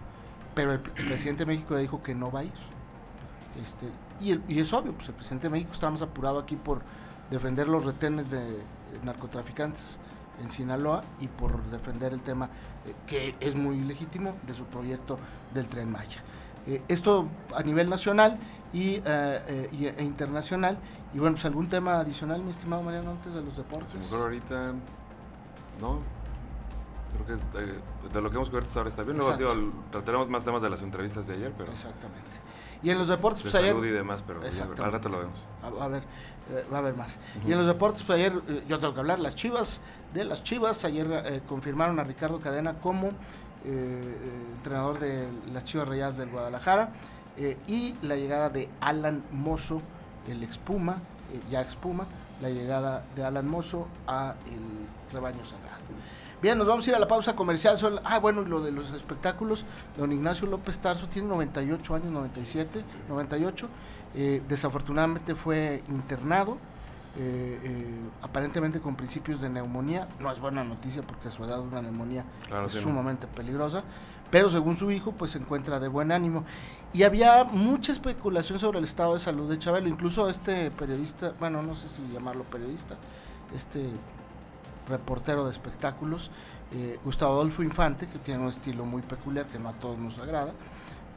Pero 0.56 0.74
el, 0.74 0.80
presidente 0.80 1.46
de 1.46 1.52
México 1.54 1.76
ya 1.76 1.82
dijo 1.82 2.02
que 2.02 2.16
no 2.16 2.32
va 2.32 2.40
a 2.40 2.44
ir. 2.46 2.54
Este, 3.62 3.88
y, 4.20 4.40
y, 4.52 4.60
es 4.60 4.74
obvio, 4.74 4.94
pues 4.94 5.10
el 5.10 5.16
presidente 5.16 5.48
de 5.48 5.52
México 5.52 5.74
está 5.74 5.90
más 5.90 6.02
apurado 6.02 6.40
aquí 6.40 6.56
por 6.56 6.82
defender 7.30 7.68
los 7.68 7.86
retenes 7.86 8.32
de 8.32 8.64
narcotraficantes 9.04 10.00
en 10.42 10.50
Sinaloa 10.50 11.02
y 11.20 11.28
por 11.28 11.64
defender 11.66 12.14
el 12.14 12.22
tema 12.22 12.50
eh, 12.86 12.94
que 13.06 13.36
es 13.40 13.56
muy 13.56 13.80
legítimo 13.80 14.36
de 14.46 14.54
su 14.54 14.66
proyecto 14.66 15.20
del 15.54 15.68
tren 15.68 15.92
Maya. 15.92 16.22
Eh, 16.66 16.82
esto 16.88 17.28
a 17.56 17.64
nivel 17.64 17.90
nacional 17.90 18.38
y, 18.74 19.02
eh, 19.06 19.94
e 19.98 20.04
internacional. 20.04 20.78
Y 21.14 21.20
bueno, 21.20 21.36
pues 21.36 21.46
algún 21.46 21.70
tema 21.70 22.00
adicional, 22.00 22.44
mi 22.44 22.52
estimado 22.52 22.84
Mariano, 22.84 23.12
antes 23.12 23.34
de 23.34 23.42
los 23.42 23.58
deportes. 23.58 23.96
Mejor 23.96 24.22
ahorita, 24.22 24.74
no, 25.82 26.00
creo 27.14 27.38
que 27.38 28.14
de 28.14 28.22
lo 28.22 28.30
que 28.30 28.36
hemos 28.36 28.50
cubierto 28.50 28.70
ahora 28.78 28.90
está 28.90 29.04
bien. 29.04 29.18
Luego 29.18 29.36
digo, 29.38 29.54
trataremos 29.92 30.30
más 30.30 30.44
temas 30.44 30.62
de 30.62 30.70
las 30.70 30.82
entrevistas 30.82 31.28
de 31.28 31.34
ayer, 31.36 31.54
pero... 31.58 31.72
Exactamente. 31.72 32.40
Y 32.82 32.90
en 32.90 32.98
los 32.98 33.08
deportes, 33.08 33.42
pues 33.42 33.56
ayer... 33.56 33.76
y 33.76 33.90
demás, 33.90 34.24
pero 34.26 34.42
al 34.42 34.92
rato 34.92 35.10
lo 35.10 35.20
vemos. 35.20 35.46
A, 35.62 35.88
ver, 35.88 36.04
va 36.72 36.78
a 36.78 36.80
haber 36.80 36.96
más. 36.96 37.20
Y 37.46 37.52
en 37.52 37.58
los 37.58 37.68
deportes, 37.68 38.04
pues 38.04 38.18
ayer, 38.18 38.34
yo 38.68 38.80
tengo 38.80 38.94
que 38.94 39.00
hablar, 39.02 39.20
las 39.20 39.36
Chivas 39.36 39.82
de 40.14 40.24
las 40.24 40.44
Chivas. 40.44 40.86
Ayer 40.86 41.08
eh, 41.26 41.42
confirmaron 41.48 42.00
a 42.00 42.04
Ricardo 42.04 42.40
Cadena 42.40 42.76
como 42.76 43.08
eh, 43.08 43.12
eh, 43.66 44.16
entrenador 44.56 45.00
de 45.00 45.28
las 45.54 45.66
Chivas 45.66 45.88
Rayadas 45.88 46.18
del 46.18 46.30
Guadalajara 46.30 46.94
y 47.68 47.96
la 48.02 48.18
llegada 48.18 48.50
de 48.50 48.68
Alan 48.82 49.24
Mozo, 49.32 49.82
el 50.28 50.44
expuma, 50.44 50.98
ya 51.50 51.62
expuma, 51.62 52.06
la 52.42 52.50
llegada 52.50 53.06
de 53.16 53.24
Alan 53.24 53.48
Mozo 53.48 53.88
a 54.08 54.36
el 54.46 55.14
rebaño 55.14 55.46
sagrado. 55.46 55.69
Bien, 56.42 56.58
nos 56.58 56.68
vamos 56.68 56.88
a 56.88 56.90
ir 56.90 56.96
a 56.96 57.00
la 57.00 57.08
pausa 57.08 57.36
comercial. 57.36 57.78
ah, 58.04 58.20
bueno, 58.20 58.42
lo 58.42 58.62
de 58.62 58.72
los 58.72 58.92
espectáculos. 58.92 59.66
Don 59.98 60.12
Ignacio 60.12 60.48
López 60.48 60.80
Tarso 60.80 61.08
tiene 61.08 61.28
98 61.28 61.96
años, 61.96 62.12
97, 62.12 62.84
98. 63.10 63.68
desafortunadamente 64.48 65.36
fue 65.36 65.84
internado 65.90 66.58
eh, 67.18 67.60
eh, 67.64 68.00
aparentemente 68.22 68.80
con 68.80 68.96
principios 68.96 69.42
de 69.42 69.50
neumonía. 69.50 70.08
No 70.20 70.32
es 70.32 70.40
buena 70.40 70.64
noticia 70.64 71.02
porque 71.02 71.28
a 71.28 71.32
su 71.32 71.44
edad 71.44 71.60
una 71.60 71.82
neumonía 71.82 72.24
es 72.66 72.72
sumamente 72.74 73.26
peligrosa, 73.26 73.84
pero 74.30 74.50
según 74.50 74.78
su 74.78 74.92
hijo 74.92 75.12
pues 75.12 75.32
se 75.32 75.40
encuentra 75.40 75.80
de 75.80 75.88
buen 75.88 76.12
ánimo. 76.12 76.46
Y 76.94 77.04
había 77.04 77.44
mucha 77.44 77.92
especulación 77.92 78.60
sobre 78.60 78.78
el 78.78 78.86
estado 78.86 79.14
de 79.14 79.20
salud 79.20 79.50
de 79.50 79.58
Chabelo, 79.58 79.90
incluso 79.90 80.30
este 80.30 80.70
periodista, 80.72 81.34
bueno, 81.40 81.64
no 81.64 81.76
sé 81.76 81.90
si 81.90 82.08
llamarlo 82.14 82.44
periodista, 82.44 82.96
este 83.56 83.90
reportero 84.90 85.46
de 85.46 85.52
espectáculos, 85.52 86.32
eh, 86.72 87.00
Gustavo 87.04 87.34
Adolfo 87.34 87.64
Infante, 87.64 88.08
que 88.08 88.20
tiene 88.20 88.44
un 88.44 88.50
estilo 88.50 88.86
muy 88.86 89.02
peculiar 89.02 89.46
que 89.48 89.58
no 89.58 89.70
a 89.70 89.74
todos 89.74 89.98
nos 89.98 90.20
agrada, 90.20 90.54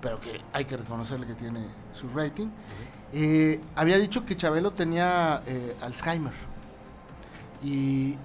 pero 0.00 0.18
que 0.18 0.40
hay 0.52 0.64
que 0.64 0.76
reconocerle 0.76 1.26
que 1.26 1.35
tiene 1.35 1.66
su 1.92 2.08
rating. 2.08 2.48
Eh, 3.12 3.61
había 3.76 3.98
dicho 3.98 4.24
que 4.24 4.37
Chabelo 4.37 4.72
tenía 4.72 5.42
eh, 5.46 5.76
Alzheimer. 5.80 6.32
Y, 7.64 8.16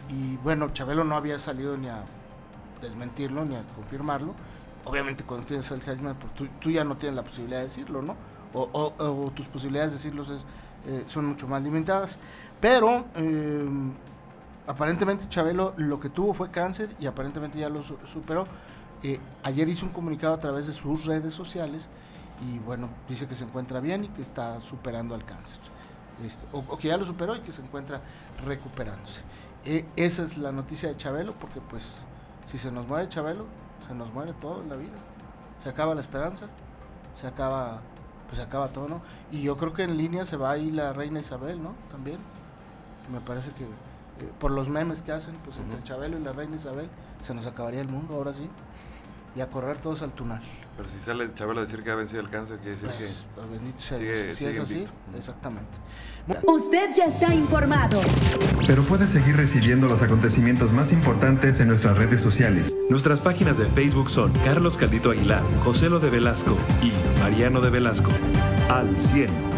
bueno, 0.44 0.70
Chabelo 0.74 1.04
no 1.04 1.16
había 1.16 1.38
salido 1.38 1.78
ni 1.78 1.88
a 1.88 2.04
desmentirlo 2.82 3.46
ni 3.46 3.56
a 3.56 3.64
confirmarlo. 3.76 4.34
Obviamente 4.86 5.24
cuando 5.24 5.46
tienes 5.46 5.72
Alzheimer, 5.72 6.16
pues, 6.16 6.50
tú, 6.60 6.72
ya 6.72 6.84
no 6.84 6.98
tienes 6.98 7.16
la 7.16 7.24
posibilidad 7.24 7.60
de 7.60 7.66
decirlo, 7.66 8.02
¿no? 8.02 8.16
O, 8.54 9.32
tus 9.36 9.48
posibilidades 9.48 9.92
de 9.92 9.98
decirlo 9.98 10.24
eh, 10.88 11.04
son 11.06 11.26
mucho 11.26 11.48
más 11.48 11.62
limitadas. 11.62 12.18
Pero 12.60 13.06
aparentemente 14.68 15.28
Chabelo 15.30 15.74
lo 15.78 16.00
que 16.00 16.10
tuvo 16.10 16.34
fue 16.34 16.52
cáncer 16.52 16.96
y 17.00 17.08
aparentemente 17.08 17.58
ya 17.58 17.70
lo 17.70 17.82
superó. 17.82 18.46
ayer 19.44 19.70
hizo 19.70 19.86
un 19.86 19.92
comunicado 19.92 20.34
a 20.34 20.40
través 20.40 20.68
de 20.68 20.74
sus 20.74 21.06
redes 21.06 21.34
sociales 21.34 21.90
y 22.46 22.60
bueno, 22.60 22.90
dice 23.10 23.28
que 23.28 23.36
se 23.36 23.46
encuentra 23.46 23.80
bien 23.80 24.04
y 24.04 24.10
que 24.10 24.22
está 24.22 24.62
superando 24.62 25.16
al 25.16 25.26
cáncer. 25.26 25.60
Este, 26.24 26.46
o, 26.52 26.78
que 26.78 26.88
ya 26.88 26.98
lo 26.98 27.06
superó 27.06 27.36
y 27.36 27.40
que 27.40 27.52
se 27.52 27.62
encuentra 27.62 28.02
recuperándose. 28.46 29.22
E, 29.66 29.86
esa 29.96 30.24
es 30.24 30.38
la 30.38 30.52
noticia 30.52 30.90
de 30.90 30.98
Chabelo, 30.98 31.34
porque 31.34 31.62
pues 31.62 32.00
si 32.46 32.58
se 32.58 32.72
nos 32.72 32.88
muere 32.88 33.08
Chabelo, 33.10 33.46
se 33.88 33.94
nos 33.94 34.12
muere 34.14 34.34
todo 34.34 34.62
en 34.62 34.70
la 34.70 34.76
vida. 34.76 34.98
Se 35.64 35.70
acaba 35.70 35.96
la 35.96 36.02
esperanza, 36.02 36.48
se 37.16 37.28
acaba, 37.28 37.82
pues 38.28 38.38
se 38.38 38.44
acaba 38.44 38.70
todo, 38.70 38.88
¿no? 38.88 39.02
Y 39.32 39.42
yo 39.42 39.58
creo 39.58 39.74
que 39.74 39.84
en 39.84 39.98
línea 39.98 40.26
se 40.26 40.38
va 40.38 40.52
ahí 40.52 40.72
la 40.72 40.94
reina 40.94 41.20
Isabel, 41.20 41.62
¿no? 41.62 41.74
También. 41.92 42.20
Me 43.12 43.22
parece 43.22 43.52
que 43.52 43.64
eh, 43.64 43.68
por 44.40 44.52
los 44.52 44.70
memes 44.70 45.02
que 45.02 45.12
hacen, 45.12 45.36
pues 45.46 45.58
entre 45.60 45.82
Chabelo 45.84 46.18
y 46.18 46.24
la 46.24 46.34
reina 46.34 46.56
Isabel 46.56 46.90
se 47.22 47.34
nos 47.34 47.46
acabaría 47.46 47.82
el 47.82 47.88
mundo, 47.90 48.16
ahora 48.16 48.34
sí. 48.34 48.50
y 49.36 49.42
a 49.42 49.48
correr 49.50 49.78
todos 49.78 50.02
al 50.02 50.14
tunal. 50.14 50.42
Pero 50.76 50.90
si 50.90 51.00
sale 51.00 51.32
Chabelo 51.34 51.60
a 51.62 51.64
decir 51.64 51.84
que 51.84 51.92
ha 51.92 51.96
vencido 51.96 52.22
el 52.22 52.30
cáncer, 52.30 52.58
quiere 52.58 52.72
decir 52.72 52.90
Pues, 52.98 53.26
que... 53.36 53.52
bendito 53.52 53.80
sea 53.80 53.98
sigue- 54.00 54.14
Dios. 54.24 54.28
Si 54.30 54.36
sigue 54.36 54.52
es 54.52 54.60
así, 54.60 54.74
invicto. 54.76 54.94
exactamente. 55.16 55.78
Usted 56.46 56.90
ya 56.96 57.06
está 57.06 57.34
informado. 57.34 58.00
Pero 58.68 58.84
puedes 58.84 59.12
seguir 59.12 59.38
recibiendo 59.38 59.88
los 59.88 60.02
acontecimientos 60.04 60.72
más 60.74 60.92
importantes 60.92 61.60
en 61.60 61.68
nuestras 61.70 61.98
redes 61.98 62.20
sociales. 62.22 62.74
Nuestras 62.90 63.20
páginas 63.22 63.58
de 63.58 63.66
Facebook 63.66 64.10
son 64.10 64.34
Carlos 64.44 64.76
Caldito 64.78 65.12
Aguilar, 65.12 65.44
José 65.60 65.90
Lo 65.90 66.00
de 66.00 66.10
Velasco 66.10 66.58
y 66.84 66.92
Mariano 67.20 67.62
de 67.62 67.70
Velasco. 67.70 68.12
Al 68.70 69.00
100. 69.00 69.57